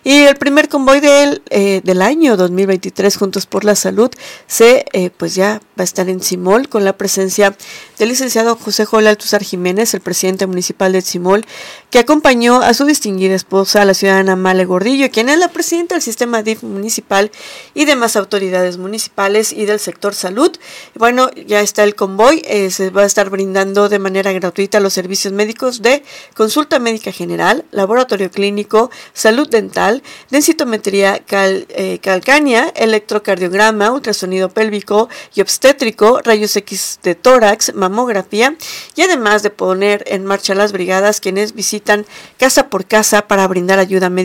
Y 0.04 0.26
el 0.26 0.36
primer 0.36 0.70
convoy 0.70 1.00
del, 1.00 1.42
eh, 1.50 1.82
del 1.84 2.04
año 2.04 2.38
2023, 2.38 3.18
Juntos 3.18 3.48
por 3.48 3.66
la 3.66 3.76
Salud, 3.76 4.12
se 4.46 4.86
eh, 4.94 5.10
pues 5.10 5.34
ya 5.34 5.60
va 5.80 5.82
a 5.82 5.84
estar 5.84 6.08
en 6.10 6.22
Simol 6.22 6.70
con 6.70 6.86
la 6.86 6.96
presencia 6.96 7.58
del 7.98 8.10
licenciado 8.10 8.56
José 8.56 8.86
Joel 8.86 9.08
Altuzar 9.08 9.44
Jiménez, 9.44 9.96
el 9.96 10.02
presidente 10.02 10.46
municipal 10.46 10.92
de 10.92 11.02
Simol, 11.02 11.44
que 11.90 11.98
acompañó 11.98 12.62
a 12.62 12.76
su 12.76 12.86
distinguida 12.86 13.34
esposa, 13.34 13.84
la 13.84 13.96
ciudadana 13.96 14.35
Male 14.36 14.65
Gordillo, 14.65 15.10
quien 15.12 15.30
es 15.30 15.38
la 15.38 15.50
presidenta 15.50 15.95
del 15.95 16.02
sistema 16.02 16.43
DIF 16.43 16.63
municipal 16.63 17.32
y 17.74 17.86
demás 17.86 18.15
autoridades 18.15 18.78
municipales 18.78 19.54
y 19.54 19.65
del 19.65 19.80
sector 19.80 20.13
salud. 20.13 20.52
Bueno, 20.95 21.30
ya 21.32 21.62
está 21.62 21.84
el 21.84 21.95
convoy, 21.95 22.41
eh, 22.45 22.71
se 22.71 22.89
va 22.89 23.04
a 23.04 23.06
estar 23.06 23.30
brindando 23.30 23.89
de 23.89 24.00
manera 24.00 24.32
gratuita 24.34 24.80
los 24.80 24.93
servicios 24.93 25.34
médicos 25.34 25.82
de 25.82 26.04
consulta 26.36 26.80
médica 26.80 27.12
general, 27.12 27.65
laboratorio 27.71 28.30
clínico, 28.32 28.91
salud 29.13 29.48
dental, 29.48 30.04
densitometría 30.30 31.21
eh, 31.30 32.00
calcánea, 32.02 32.71
electrocardiograma, 32.76 33.91
ultrasonido 33.91 34.50
pélvico 34.50 35.10
y 35.34 35.41
obstétrico, 35.41 36.21
rayos 36.24 36.56
X 36.56 37.00
de 37.04 37.15
tórax, 37.15 37.74
mamografía 37.74 38.56
y 38.95 39.02
además 39.02 39.43
de 39.43 39.50
poner 39.50 40.04
en 40.08 40.26
marcha 40.26 40.56
las 40.56 40.71
brigadas 40.71 41.21
quienes 41.21 41.54
visitan 41.54 42.06
casa 42.38 42.69
por 42.69 42.86
casa 42.86 43.28
para 43.28 43.48
brindar 43.48 43.80
ayuda 43.80 44.10
médica 44.10 44.25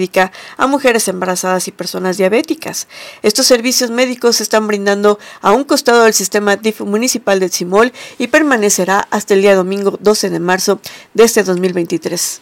a 0.56 0.66
mujeres 0.66 1.08
embarazadas 1.08 1.68
y 1.68 1.72
personas 1.72 2.16
diabéticas. 2.16 2.88
Estos 3.22 3.46
servicios 3.46 3.90
médicos 3.90 4.36
se 4.36 4.42
están 4.42 4.66
brindando 4.66 5.18
a 5.42 5.52
un 5.52 5.64
costado 5.64 6.04
del 6.04 6.14
sistema 6.14 6.56
DIF 6.56 6.80
municipal 6.80 7.38
de 7.40 7.48
Simol 7.50 7.92
y 8.18 8.28
permanecerá 8.28 9.06
hasta 9.10 9.34
el 9.34 9.42
día 9.42 9.54
domingo 9.54 9.98
12 10.00 10.30
de 10.30 10.40
marzo 10.40 10.80
de 11.12 11.24
este 11.24 11.42
2023. 11.42 12.40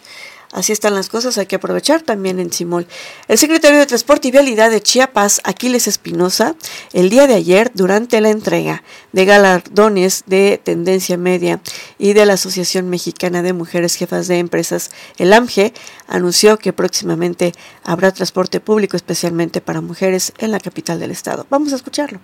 Así 0.53 0.73
están 0.73 0.95
las 0.95 1.11
cosas, 1.11 1.37
hay 1.37 1.45
que 1.45 1.57
aprovechar 1.57 2.01
también 2.01 2.41
en 2.41 2.51
Simol. 2.51 2.87
El 3.29 3.37
secretario 3.37 3.79
de 3.79 3.87
Transporte 3.87 4.29
y 4.29 4.31
Vialidad 4.31 4.71
de 4.71 4.81
Chiapas, 4.81 5.43
Aquiles 5.45 5.87
Espinosa, 5.87 6.55
el 6.95 7.11
día 7.11 7.27
de 7.27 7.35
ayer, 7.35 7.71
durante 7.75 8.23
la 8.23 8.31
entrega 8.31 8.83
de 9.13 9.27
galardones 9.27 10.25
de 10.27 10.59
Tendencia 10.63 11.19
Media 11.19 11.61
y 11.99 12.15
de 12.15 12.25
la 12.25 12.35
Asociación 12.35 12.89
Mexicana 12.89 13.43
de 13.43 13.53
Mujeres 13.53 13.95
Jefas 13.95 14.27
de 14.27 14.39
Empresas, 14.39 14.91
el 15.19 15.35
AMGE, 15.35 15.75
anunció 16.07 16.59
que 16.59 16.73
próximamente 16.73 17.53
habrá 17.85 18.11
transporte 18.13 18.59
público 18.59 18.97
especialmente 18.97 19.61
para 19.61 19.83
mujeres 19.83 20.33
en 20.39 20.51
la 20.51 20.61
capital 20.61 20.99
del 20.99 21.11
estado. 21.11 21.47
Vamos 21.51 21.75
a 21.75 21.77
escucharlo. 21.77 22.21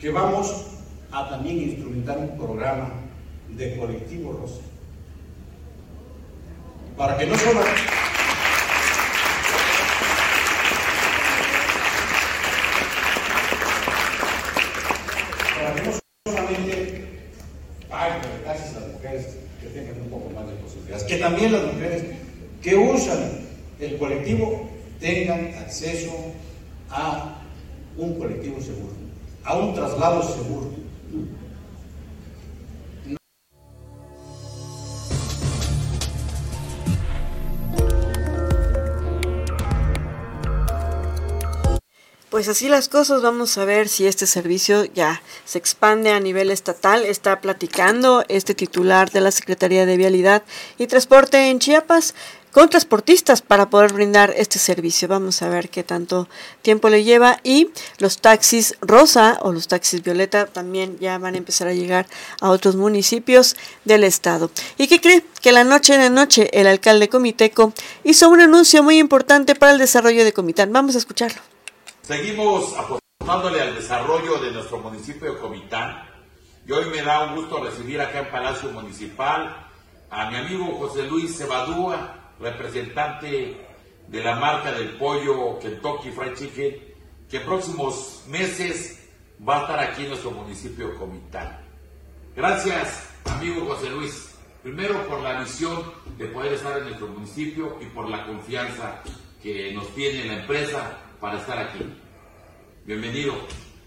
Que 0.00 0.10
vamos 0.10 0.52
a 1.12 1.28
también 1.28 1.58
instrumentar 1.58 2.18
un 2.18 2.36
programa 2.36 2.90
de 3.50 3.76
colectivo 3.76 4.32
rosa 4.32 4.71
para 6.96 7.16
que 7.16 7.26
no 7.26 7.36
solo 7.36 7.60
para 15.54 15.74
que 15.74 15.82
no 15.82 15.92
solamente 16.26 17.04
paguen 17.88 18.22
a 18.46 18.52
las 18.52 18.92
mujeres 18.92 19.26
que 19.60 19.66
tengan 19.68 20.00
un 20.02 20.10
poco 20.10 20.30
más 20.30 20.46
de 20.46 20.54
posibilidades, 20.54 21.04
que 21.04 21.16
también 21.16 21.52
las 21.52 21.64
mujeres 21.64 22.04
que 22.62 22.74
usan 22.76 23.42
el 23.80 23.98
colectivo 23.98 24.68
tengan 25.00 25.54
acceso 25.58 26.12
a 26.90 27.38
un 27.96 28.18
colectivo 28.18 28.60
seguro, 28.60 28.92
a 29.44 29.56
un 29.56 29.74
traslado 29.74 30.22
seguro. 30.22 30.70
Pues 42.32 42.48
así 42.48 42.70
las 42.70 42.88
cosas, 42.88 43.20
vamos 43.20 43.58
a 43.58 43.66
ver 43.66 43.90
si 43.90 44.06
este 44.06 44.26
servicio 44.26 44.86
ya 44.86 45.20
se 45.44 45.58
expande 45.58 46.12
a 46.12 46.18
nivel 46.18 46.50
estatal. 46.50 47.04
Está 47.04 47.42
platicando 47.42 48.24
este 48.28 48.54
titular 48.54 49.10
de 49.10 49.20
la 49.20 49.30
Secretaría 49.30 49.84
de 49.84 49.98
Vialidad 49.98 50.42
y 50.78 50.86
Transporte 50.86 51.50
en 51.50 51.58
Chiapas 51.58 52.14
con 52.50 52.70
transportistas 52.70 53.42
para 53.42 53.68
poder 53.68 53.92
brindar 53.92 54.32
este 54.34 54.58
servicio. 54.58 55.08
Vamos 55.08 55.42
a 55.42 55.50
ver 55.50 55.68
qué 55.68 55.82
tanto 55.82 56.26
tiempo 56.62 56.88
le 56.88 57.04
lleva 57.04 57.38
y 57.44 57.68
los 57.98 58.16
taxis 58.16 58.76
rosa 58.80 59.38
o 59.42 59.52
los 59.52 59.68
taxis 59.68 60.02
violeta 60.02 60.46
también 60.46 60.96
ya 61.00 61.18
van 61.18 61.34
a 61.34 61.38
empezar 61.38 61.68
a 61.68 61.74
llegar 61.74 62.06
a 62.40 62.48
otros 62.48 62.76
municipios 62.76 63.56
del 63.84 64.04
estado. 64.04 64.50
¿Y 64.78 64.86
qué 64.86 65.02
cree? 65.02 65.22
Que 65.42 65.52
la 65.52 65.64
noche 65.64 65.98
de 65.98 66.08
noche 66.08 66.48
el 66.58 66.66
alcalde 66.66 67.10
Comiteco 67.10 67.74
hizo 68.04 68.30
un 68.30 68.40
anuncio 68.40 68.82
muy 68.82 68.96
importante 68.96 69.54
para 69.54 69.72
el 69.72 69.78
desarrollo 69.78 70.24
de 70.24 70.32
Comitán. 70.32 70.72
Vamos 70.72 70.94
a 70.94 70.98
escucharlo. 70.98 71.51
Seguimos 72.02 72.74
apostándole 72.76 73.62
al 73.62 73.76
desarrollo 73.76 74.38
de 74.38 74.50
nuestro 74.50 74.78
municipio 74.78 75.32
de 75.32 75.38
Comitán 75.38 76.02
y 76.66 76.72
hoy 76.72 76.86
me 76.86 77.00
da 77.00 77.26
un 77.26 77.36
gusto 77.36 77.62
recibir 77.62 78.00
acá 78.00 78.18
en 78.18 78.30
Palacio 78.32 78.72
Municipal 78.72 79.68
a 80.10 80.28
mi 80.28 80.36
amigo 80.36 80.64
José 80.80 81.04
Luis 81.04 81.38
Cebadúa, 81.38 82.32
representante 82.40 83.56
de 84.08 84.24
la 84.24 84.34
marca 84.34 84.72
del 84.72 84.96
pollo 84.96 85.60
Kentucky 85.60 86.10
Fried 86.10 86.34
Chicken, 86.34 86.76
que 87.30 87.36
en 87.36 87.44
próximos 87.44 88.24
meses 88.26 89.08
va 89.48 89.58
a 89.58 89.60
estar 89.60 89.78
aquí 89.78 90.02
en 90.02 90.08
nuestro 90.08 90.32
municipio 90.32 90.88
de 90.88 90.94
Comitán. 90.96 91.56
Gracias, 92.34 93.10
amigo 93.26 93.64
José 93.64 93.90
Luis. 93.90 94.34
Primero 94.64 95.06
por 95.06 95.20
la 95.20 95.38
visión 95.38 95.84
de 96.18 96.26
poder 96.26 96.54
estar 96.54 96.78
en 96.78 96.84
nuestro 96.84 97.06
municipio 97.06 97.78
y 97.80 97.84
por 97.86 98.10
la 98.10 98.26
confianza 98.26 99.02
que 99.40 99.72
nos 99.72 99.86
tiene 99.94 100.24
la 100.24 100.40
empresa 100.40 100.98
para 101.22 101.38
estar 101.38 101.56
aquí. 101.56 101.78
Bienvenido. 102.84 103.34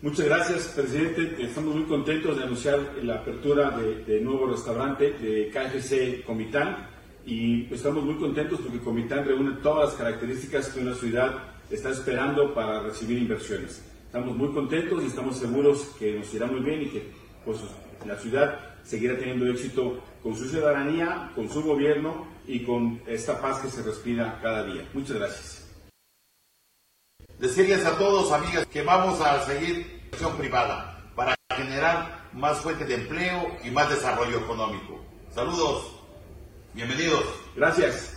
Muchas 0.02 0.26
gracias, 0.26 0.68
presidente. 0.70 1.36
Estamos 1.44 1.76
muy 1.76 1.84
contentos 1.84 2.38
de 2.38 2.44
anunciar 2.44 2.80
la 3.04 3.16
apertura 3.16 3.72
de, 3.72 4.22
nuevo 4.22 4.48
restaurante 4.48 5.12
de 5.12 5.52
KFC 5.52 6.24
Comitán 6.26 6.88
y 7.26 7.66
estamos 7.74 8.06
muy 8.06 8.16
contentos 8.16 8.62
porque 8.62 8.80
Comitán 8.80 9.26
reúne 9.26 9.58
todas 9.62 9.90
las 9.90 9.96
características 9.96 10.70
que 10.70 10.80
una 10.80 10.96
ciudad 10.96 11.34
está 11.70 11.90
esperando 11.90 12.54
para 12.54 12.82
recibir 12.82 13.18
inversiones. 13.18 13.84
Estamos 14.06 14.38
muy 14.38 14.54
contentos 14.54 15.04
y 15.04 15.08
estamos 15.08 15.38
seguros 15.38 15.94
que 16.00 16.14
nos 16.18 16.34
irá 16.34 16.46
muy 16.46 16.62
bien 16.62 16.84
y 16.84 16.86
que 16.86 17.12
pues, 17.44 17.60
la 18.08 18.16
ciudad 18.16 18.78
seguirá 18.86 19.18
teniendo 19.18 19.46
éxito 19.48 20.02
con 20.24 20.38
su 20.38 20.48
ciudadanía, 20.48 21.32
con 21.36 21.50
su 21.50 21.62
gobierno 21.62 22.28
y 22.48 22.64
con 22.64 23.02
esta 23.08 23.42
paz 23.42 23.60
que 23.60 23.68
se 23.68 23.84
respira 23.84 24.40
cada 24.42 24.64
día. 24.64 24.88
Muchas 24.94 25.18
gracias 25.18 25.55
decirles 27.48 27.86
a 27.86 27.92
todos, 27.92 28.32
amigas, 28.32 28.66
que 28.66 28.82
vamos 28.82 29.22
a 29.22 29.46
seguir 29.46 30.10
acción 30.12 30.36
privada 30.36 31.04
para 31.16 31.36
generar 31.56 32.26
más 32.34 32.58
fuentes 32.58 32.88
de 32.88 32.96
empleo 32.96 33.56
y 33.64 33.70
más 33.70 33.90
desarrollo 33.90 34.40
económico. 34.40 35.00
Saludos, 35.34 35.92
bienvenidos. 36.74 37.24
Gracias. 37.56 38.14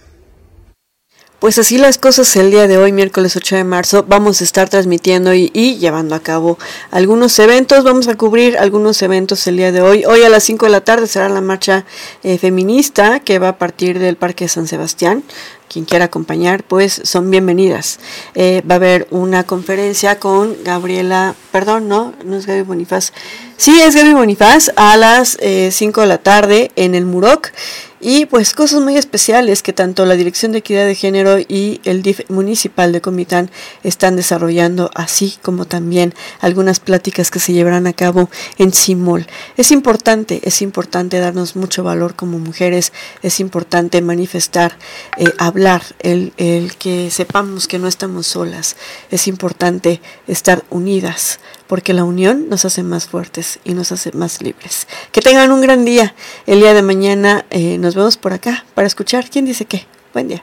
Pues 1.38 1.56
así 1.56 1.78
las 1.78 1.98
cosas 1.98 2.34
el 2.34 2.50
día 2.50 2.66
de 2.66 2.78
hoy, 2.78 2.90
miércoles 2.90 3.36
8 3.36 3.56
de 3.56 3.64
marzo, 3.64 4.04
vamos 4.08 4.40
a 4.40 4.44
estar 4.44 4.68
transmitiendo 4.68 5.32
y, 5.34 5.48
llevando 5.78 6.16
a 6.16 6.20
cabo 6.20 6.58
algunos 6.90 7.38
eventos. 7.38 7.84
Vamos 7.84 8.08
a 8.08 8.16
cubrir 8.16 8.58
algunos 8.58 9.00
eventos 9.02 9.46
el 9.46 9.56
día 9.56 9.70
de 9.70 9.80
hoy. 9.80 10.04
Hoy 10.04 10.22
a 10.22 10.30
las 10.30 10.42
5 10.42 10.66
de 10.66 10.72
la 10.72 10.80
tarde 10.80 11.06
será 11.06 11.28
la 11.28 11.40
marcha 11.40 11.84
eh, 12.24 12.38
feminista 12.38 13.20
que 13.20 13.38
va 13.38 13.50
a 13.50 13.58
partir 13.58 14.00
del 14.00 14.16
Parque 14.16 14.48
San 14.48 14.66
Sebastián 14.66 15.22
quien 15.68 15.84
quiera 15.84 16.06
acompañar, 16.06 16.64
pues 16.64 17.00
son 17.04 17.30
bienvenidas. 17.30 18.00
Eh, 18.34 18.62
va 18.68 18.74
a 18.74 18.76
haber 18.76 19.06
una 19.10 19.44
conferencia 19.44 20.18
con 20.18 20.56
Gabriela, 20.64 21.34
perdón, 21.52 21.88
no, 21.88 22.14
no 22.24 22.36
es 22.36 22.46
Gaby 22.46 22.62
Bonifaz. 22.62 23.12
Sí, 23.56 23.80
es 23.80 23.94
Gaby 23.94 24.14
Bonifaz 24.14 24.70
a 24.76 24.96
las 24.96 25.36
5 25.40 25.40
eh, 25.40 26.02
de 26.02 26.08
la 26.08 26.18
tarde 26.18 26.70
en 26.76 26.94
el 26.94 27.04
Muroc. 27.06 27.52
Y 28.00 28.26
pues 28.26 28.54
cosas 28.54 28.80
muy 28.80 28.96
especiales 28.96 29.62
que 29.62 29.72
tanto 29.72 30.06
la 30.06 30.14
Dirección 30.14 30.52
de 30.52 30.58
Equidad 30.58 30.86
de 30.86 30.94
Género 30.94 31.40
y 31.40 31.80
el 31.82 32.02
DIF 32.02 32.30
municipal 32.30 32.92
de 32.92 33.00
Comitán 33.00 33.50
están 33.82 34.14
desarrollando, 34.14 34.90
así 34.94 35.36
como 35.42 35.64
también 35.64 36.14
algunas 36.38 36.78
pláticas 36.78 37.32
que 37.32 37.40
se 37.40 37.52
llevarán 37.52 37.88
a 37.88 37.92
cabo 37.92 38.30
en 38.56 38.72
Simol. 38.72 39.26
Es 39.56 39.72
importante, 39.72 40.40
es 40.44 40.62
importante 40.62 41.18
darnos 41.18 41.56
mucho 41.56 41.82
valor 41.82 42.14
como 42.14 42.38
mujeres, 42.38 42.92
es 43.22 43.40
importante 43.40 44.00
manifestar, 44.00 44.78
eh, 45.16 45.32
hablar, 45.58 45.82
el, 45.98 46.32
el 46.36 46.76
que 46.76 47.10
sepamos 47.10 47.66
que 47.66 47.80
no 47.80 47.88
estamos 47.88 48.28
solas, 48.28 48.76
es 49.10 49.26
importante 49.26 50.00
estar 50.28 50.64
unidas, 50.70 51.40
porque 51.66 51.92
la 51.92 52.04
unión 52.04 52.48
nos 52.48 52.64
hace 52.64 52.84
más 52.84 53.06
fuertes 53.06 53.58
y 53.64 53.74
nos 53.74 53.90
hace 53.90 54.12
más 54.12 54.40
libres. 54.40 54.86
Que 55.10 55.20
tengan 55.20 55.50
un 55.50 55.60
gran 55.60 55.84
día. 55.84 56.14
El 56.46 56.60
día 56.60 56.74
de 56.74 56.82
mañana 56.82 57.44
eh, 57.50 57.76
nos 57.78 57.96
vemos 57.96 58.16
por 58.16 58.32
acá 58.32 58.64
para 58.74 58.86
escuchar 58.86 59.28
quién 59.30 59.46
dice 59.46 59.64
qué. 59.64 59.86
Buen 60.14 60.28
día. 60.28 60.42